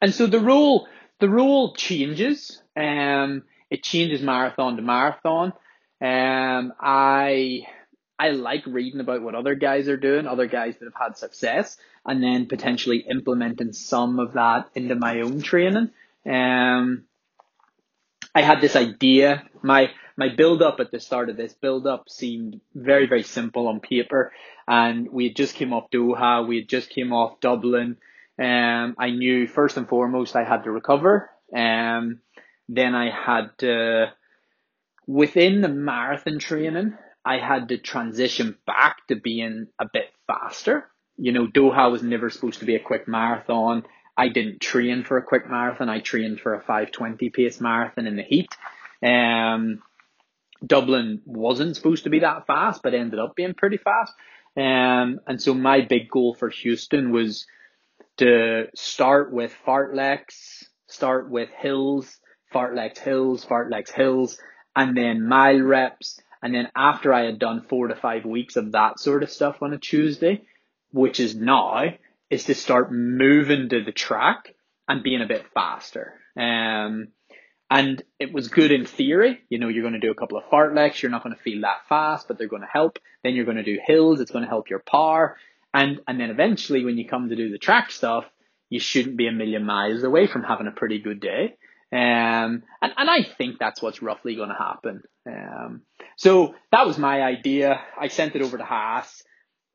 and 0.00 0.14
so 0.14 0.26
the 0.26 0.40
rule, 0.40 0.86
the 1.20 1.28
rule 1.28 1.74
changes. 1.74 2.62
Um, 2.76 3.44
it 3.70 3.82
changes 3.82 4.22
marathon 4.22 4.76
to 4.76 4.82
marathon. 4.82 5.52
Um, 6.00 6.72
I, 6.80 7.66
I 8.18 8.30
like 8.30 8.64
reading 8.66 9.00
about 9.00 9.22
what 9.22 9.34
other 9.34 9.54
guys 9.54 9.88
are 9.88 9.96
doing, 9.96 10.26
other 10.26 10.46
guys 10.46 10.76
that 10.78 10.84
have 10.84 10.94
had 10.94 11.18
success, 11.18 11.76
and 12.06 12.22
then 12.22 12.46
potentially 12.46 12.98
implementing 12.98 13.72
some 13.72 14.18
of 14.20 14.34
that 14.34 14.70
into 14.74 14.94
my 14.94 15.20
own 15.20 15.42
training. 15.42 15.90
Um, 16.24 17.04
I 18.34 18.42
had 18.42 18.60
this 18.60 18.76
idea. 18.76 19.44
My 19.62 19.90
my 20.16 20.28
build 20.28 20.62
up 20.62 20.78
at 20.78 20.92
the 20.92 21.00
start 21.00 21.28
of 21.28 21.36
this 21.36 21.52
build 21.52 21.86
up 21.86 22.08
seemed 22.08 22.60
very 22.74 23.06
very 23.06 23.22
simple 23.22 23.68
on 23.68 23.80
paper, 23.80 24.32
and 24.66 25.10
we 25.10 25.28
had 25.28 25.36
just 25.36 25.54
came 25.54 25.72
off 25.72 25.90
Doha. 25.90 26.46
We 26.46 26.56
had 26.56 26.68
just 26.68 26.90
came 26.90 27.12
off 27.12 27.40
Dublin. 27.40 27.96
Um, 28.38 28.96
I 28.98 29.10
knew 29.10 29.46
first 29.46 29.76
and 29.76 29.88
foremost 29.88 30.34
I 30.36 30.44
had 30.44 30.64
to 30.64 30.70
recover. 30.70 31.30
Um, 31.54 32.20
then 32.68 32.94
I 32.94 33.10
had 33.10 33.56
to 33.58 34.12
within 35.06 35.60
the 35.60 35.68
marathon 35.68 36.38
training. 36.38 36.96
I 37.24 37.38
had 37.38 37.68
to 37.68 37.78
transition 37.78 38.58
back 38.66 38.98
to 39.08 39.16
being 39.16 39.68
a 39.78 39.86
bit 39.90 40.10
faster. 40.26 40.88
You 41.16 41.32
know, 41.32 41.46
Doha 41.46 41.90
was 41.90 42.02
never 42.02 42.28
supposed 42.30 42.60
to 42.60 42.66
be 42.66 42.74
a 42.74 42.80
quick 42.80 43.08
marathon. 43.08 43.84
I 44.16 44.28
didn't 44.28 44.60
train 44.60 45.04
for 45.04 45.16
a 45.16 45.22
quick 45.22 45.48
marathon. 45.48 45.88
I 45.88 46.00
trained 46.00 46.40
for 46.40 46.54
a 46.54 46.60
520 46.60 47.30
pace 47.30 47.60
marathon 47.60 48.06
in 48.06 48.16
the 48.16 48.22
heat. 48.22 48.54
Um, 49.02 49.82
Dublin 50.64 51.22
wasn't 51.24 51.76
supposed 51.76 52.04
to 52.04 52.10
be 52.10 52.20
that 52.20 52.46
fast, 52.46 52.82
but 52.82 52.94
ended 52.94 53.18
up 53.18 53.34
being 53.36 53.54
pretty 53.54 53.78
fast. 53.78 54.12
Um, 54.56 55.20
and 55.26 55.40
so 55.40 55.54
my 55.54 55.80
big 55.80 56.08
goal 56.10 56.34
for 56.34 56.48
Houston 56.48 57.10
was 57.10 57.46
to 58.18 58.66
start 58.74 59.32
with 59.32 59.54
fartleks, 59.66 60.64
start 60.86 61.28
with 61.28 61.50
hills, 61.50 62.18
fartleks 62.52 62.98
hills, 62.98 63.44
fartleks 63.44 63.90
hills, 63.90 64.38
and 64.76 64.96
then 64.96 65.26
mile 65.26 65.60
reps. 65.60 66.20
And 66.44 66.54
then 66.54 66.68
after 66.76 67.14
I 67.14 67.24
had 67.24 67.38
done 67.38 67.64
four 67.70 67.88
to 67.88 67.96
five 67.96 68.26
weeks 68.26 68.56
of 68.56 68.72
that 68.72 69.00
sort 69.00 69.22
of 69.22 69.30
stuff 69.30 69.62
on 69.62 69.72
a 69.72 69.78
Tuesday, 69.78 70.42
which 70.92 71.18
is 71.18 71.34
now, 71.34 71.84
is 72.28 72.44
to 72.44 72.54
start 72.54 72.92
moving 72.92 73.70
to 73.70 73.82
the 73.82 73.92
track 73.92 74.54
and 74.86 75.02
being 75.02 75.22
a 75.22 75.26
bit 75.26 75.46
faster. 75.54 76.20
Um, 76.36 77.08
and 77.70 78.02
it 78.20 78.30
was 78.30 78.48
good 78.48 78.72
in 78.72 78.84
theory. 78.84 79.40
You 79.48 79.58
know, 79.58 79.68
you're 79.68 79.82
going 79.82 79.94
to 79.94 80.06
do 80.06 80.10
a 80.10 80.14
couple 80.14 80.36
of 80.36 80.44
fartleks. 80.44 81.00
You're 81.00 81.10
not 81.10 81.24
going 81.24 81.34
to 81.34 81.42
feel 81.42 81.62
that 81.62 81.88
fast, 81.88 82.28
but 82.28 82.36
they're 82.36 82.46
going 82.46 82.60
to 82.60 82.68
help. 82.70 82.98
Then 83.22 83.34
you're 83.34 83.46
going 83.46 83.56
to 83.56 83.62
do 83.62 83.78
hills. 83.82 84.20
It's 84.20 84.30
going 84.30 84.44
to 84.44 84.50
help 84.50 84.68
your 84.68 84.80
power. 84.86 85.38
And, 85.72 86.00
and 86.06 86.20
then 86.20 86.28
eventually 86.28 86.84
when 86.84 86.98
you 86.98 87.08
come 87.08 87.30
to 87.30 87.36
do 87.36 87.50
the 87.50 87.58
track 87.58 87.90
stuff, 87.90 88.26
you 88.68 88.80
shouldn't 88.80 89.16
be 89.16 89.28
a 89.28 89.32
million 89.32 89.64
miles 89.64 90.02
away 90.02 90.26
from 90.26 90.42
having 90.42 90.66
a 90.66 90.72
pretty 90.72 90.98
good 90.98 91.20
day. 91.20 91.56
Um, 91.90 92.64
and, 92.82 92.92
and 92.96 93.08
I 93.08 93.22
think 93.22 93.58
that's 93.58 93.80
what's 93.80 94.02
roughly 94.02 94.36
going 94.36 94.50
to 94.50 94.54
happen. 94.54 95.02
Um, 95.26 95.82
so 96.16 96.54
that 96.72 96.86
was 96.86 96.98
my 96.98 97.22
idea. 97.22 97.80
I 97.98 98.08
sent 98.08 98.34
it 98.36 98.42
over 98.42 98.58
to 98.58 98.64
Haas 98.64 99.24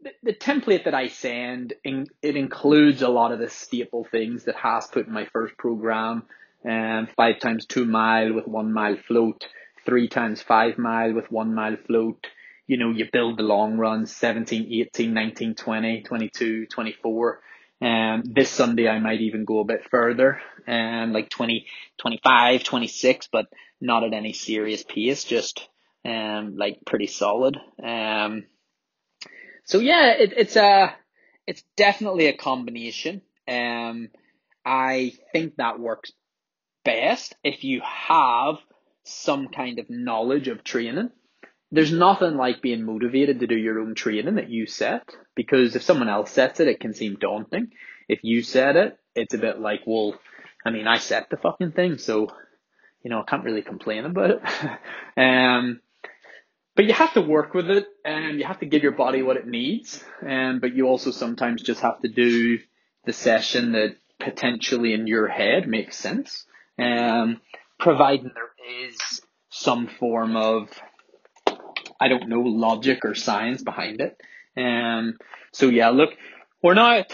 the, 0.02 0.12
the 0.24 0.34
template 0.34 0.86
that 0.86 0.94
I 0.94 1.08
send, 1.08 1.74
in, 1.84 2.08
it 2.22 2.36
includes 2.36 3.02
a 3.02 3.10
lot 3.10 3.32
of 3.32 3.40
the 3.40 3.50
staple 3.50 4.06
things 4.10 4.46
that 4.46 4.56
Haas 4.56 4.88
put 4.88 5.08
in 5.08 5.14
my 5.14 5.26
first 5.34 5.58
program. 5.58 6.24
Um, 6.68 7.08
five 7.16 7.40
times 7.40 7.66
two 7.66 7.86
mile 7.86 8.34
with 8.34 8.48
one 8.48 8.74
mile 8.74 8.98
float, 9.08 9.48
three 9.86 10.08
times 10.08 10.42
five 10.42 10.78
mile 10.78 11.14
with 11.14 11.32
one 11.32 11.54
mile 11.54 11.78
float. 11.88 12.28
You 12.68 12.78
know, 12.78 12.92
you 12.92 13.06
build 13.12 13.38
the 13.38 13.44
long 13.44 13.78
runs, 13.78 14.16
17, 14.16 14.72
18, 14.72 15.14
19, 15.14 15.56
20, 15.56 16.02
22, 16.04 16.66
24. 16.68 17.42
Um, 17.82 18.24
this 18.26 18.50
Sunday 18.50 18.90
I 18.90 19.00
might 19.00 19.22
even 19.22 19.46
go 19.46 19.60
a 19.60 19.66
bit 19.66 19.90
further, 19.90 20.42
um, 20.68 21.14
like 21.14 21.30
20, 21.30 21.66
25, 21.98 22.64
26, 22.64 23.30
but 23.32 23.48
not 23.80 24.04
at 24.04 24.14
any 24.14 24.34
serious 24.34 24.84
pace, 24.84 25.24
just, 25.24 25.68
um, 26.10 26.56
like 26.58 26.80
pretty 26.86 27.08
solid. 27.08 27.58
Um, 27.82 28.46
so 29.66 29.80
yeah, 29.80 30.14
it, 30.14 30.34
it's 30.36 30.56
a 30.56 30.94
it's 31.46 31.64
definitely 31.76 32.28
a 32.28 32.38
combination. 32.38 33.22
Um, 33.48 34.10
I 34.66 35.14
think 35.34 35.56
that 35.56 35.80
works 35.80 36.12
best 36.84 37.36
if 37.44 37.64
you 37.64 37.82
have 37.84 38.56
some 39.04 39.48
kind 39.48 39.80
of 39.80 39.90
knowledge 39.90 40.48
of 40.48 40.64
training. 40.64 41.10
There's 41.72 41.92
nothing 41.92 42.36
like 42.36 42.62
being 42.62 42.84
motivated 42.84 43.40
to 43.40 43.48
do 43.48 43.56
your 43.56 43.80
own 43.80 43.94
training 43.94 44.36
that 44.36 44.50
you 44.50 44.66
set 44.66 45.08
because 45.36 45.76
if 45.76 45.84
someone 45.84 46.10
else 46.10 46.32
sets 46.32 46.60
it, 46.60 46.68
it 46.68 46.80
can 46.80 46.94
seem 46.94 47.16
daunting. 47.16 47.72
If 48.08 48.20
you 48.24 48.42
set 48.42 48.76
it, 48.76 48.98
it's 49.14 49.36
a 49.36 49.40
bit 49.40 49.60
like, 49.60 49.82
well, 49.86 50.16
I 50.66 50.72
mean, 50.72 50.88
I 50.88 50.98
set 50.98 51.30
the 51.30 51.38
fucking 51.38 51.74
thing, 51.74 52.00
so 52.00 52.30
you 53.04 53.10
know, 53.10 53.20
I 53.22 53.24
can't 53.24 53.46
really 53.46 53.62
complain 53.62 54.06
about 54.06 54.32
it. 54.32 54.42
um, 55.18 55.80
but 56.80 56.86
you 56.86 56.94
have 56.94 57.14
to 57.14 57.22
work 57.22 57.54
with 57.54 57.70
it 57.70 57.88
and 58.06 58.40
you 58.40 58.46
have 58.46 58.62
to 58.62 58.66
give 58.66 58.84
your 58.84 58.94
body 58.94 59.22
what 59.22 59.36
it 59.36 59.46
needs. 59.46 60.02
Um, 60.26 60.62
but 60.62 60.74
you 60.74 60.88
also 60.88 61.12
sometimes 61.12 61.62
just 61.62 61.82
have 61.82 62.00
to 62.00 62.08
do 62.08 62.58
the 63.04 63.12
session 63.12 63.74
that 63.74 63.98
potentially 64.18 64.94
in 64.94 65.06
your 65.06 65.28
head 65.28 65.68
makes 65.68 65.98
sense. 65.98 66.46
Um, 66.82 67.42
providing 67.78 68.32
there 68.34 68.88
is 68.88 69.20
some 69.50 69.88
form 69.88 70.38
of, 70.38 70.70
I 72.00 72.08
don't 72.08 72.30
know, 72.30 72.44
logic 72.44 73.04
or 73.04 73.14
science 73.14 73.62
behind 73.62 74.00
it. 74.00 74.18
Um, 74.56 75.18
so 75.52 75.68
yeah, 75.68 75.90
look, 75.90 76.12
we're 76.64 76.76
now 76.76 77.00
at 77.00 77.14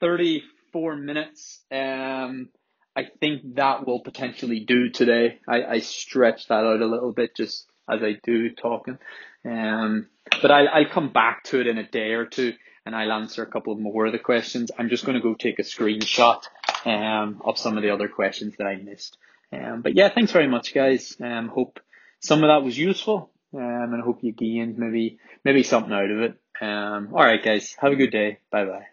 34 0.00 0.96
minutes. 0.96 1.60
Um, 1.70 2.48
I 2.96 3.08
think 3.20 3.56
that 3.56 3.86
will 3.86 4.00
potentially 4.00 4.60
do 4.60 4.88
today. 4.88 5.38
I, 5.46 5.64
I 5.64 5.78
stretched 5.80 6.48
that 6.48 6.64
out 6.64 6.80
a 6.80 6.86
little 6.86 7.12
bit 7.12 7.36
just 7.36 7.66
as 7.88 8.02
I 8.02 8.18
do 8.22 8.50
talking. 8.50 8.98
Um, 9.44 10.08
but 10.40 10.50
I, 10.50 10.66
I'll 10.66 10.88
come 10.88 11.12
back 11.12 11.44
to 11.44 11.60
it 11.60 11.66
in 11.66 11.78
a 11.78 11.88
day 11.88 12.12
or 12.12 12.26
two 12.26 12.54
and 12.84 12.94
I'll 12.96 13.12
answer 13.12 13.42
a 13.42 13.50
couple 13.50 13.74
more 13.76 14.06
of 14.06 14.12
the 14.12 14.18
questions. 14.18 14.70
I'm 14.78 14.88
just 14.88 15.04
going 15.04 15.16
to 15.16 15.22
go 15.22 15.34
take 15.34 15.58
a 15.58 15.62
screenshot 15.62 16.42
um, 16.84 17.40
of 17.44 17.58
some 17.58 17.76
of 17.76 17.82
the 17.82 17.90
other 17.90 18.08
questions 18.08 18.54
that 18.58 18.66
I 18.66 18.76
missed. 18.76 19.18
Um, 19.52 19.82
but 19.82 19.94
yeah, 19.94 20.08
thanks 20.08 20.32
very 20.32 20.48
much, 20.48 20.74
guys. 20.74 21.16
Um, 21.20 21.48
hope 21.48 21.80
some 22.20 22.42
of 22.42 22.48
that 22.48 22.64
was 22.64 22.76
useful, 22.76 23.30
um, 23.54 23.60
and 23.60 24.02
I 24.02 24.04
hope 24.04 24.22
you 24.22 24.32
gained 24.32 24.78
maybe 24.78 25.18
maybe 25.44 25.62
something 25.62 25.92
out 25.92 26.10
of 26.10 26.20
it. 26.20 26.38
Um, 26.60 27.10
all 27.12 27.24
right, 27.24 27.42
guys, 27.42 27.76
have 27.78 27.92
a 27.92 27.96
good 27.96 28.12
day. 28.12 28.38
Bye 28.50 28.64
bye. 28.64 28.91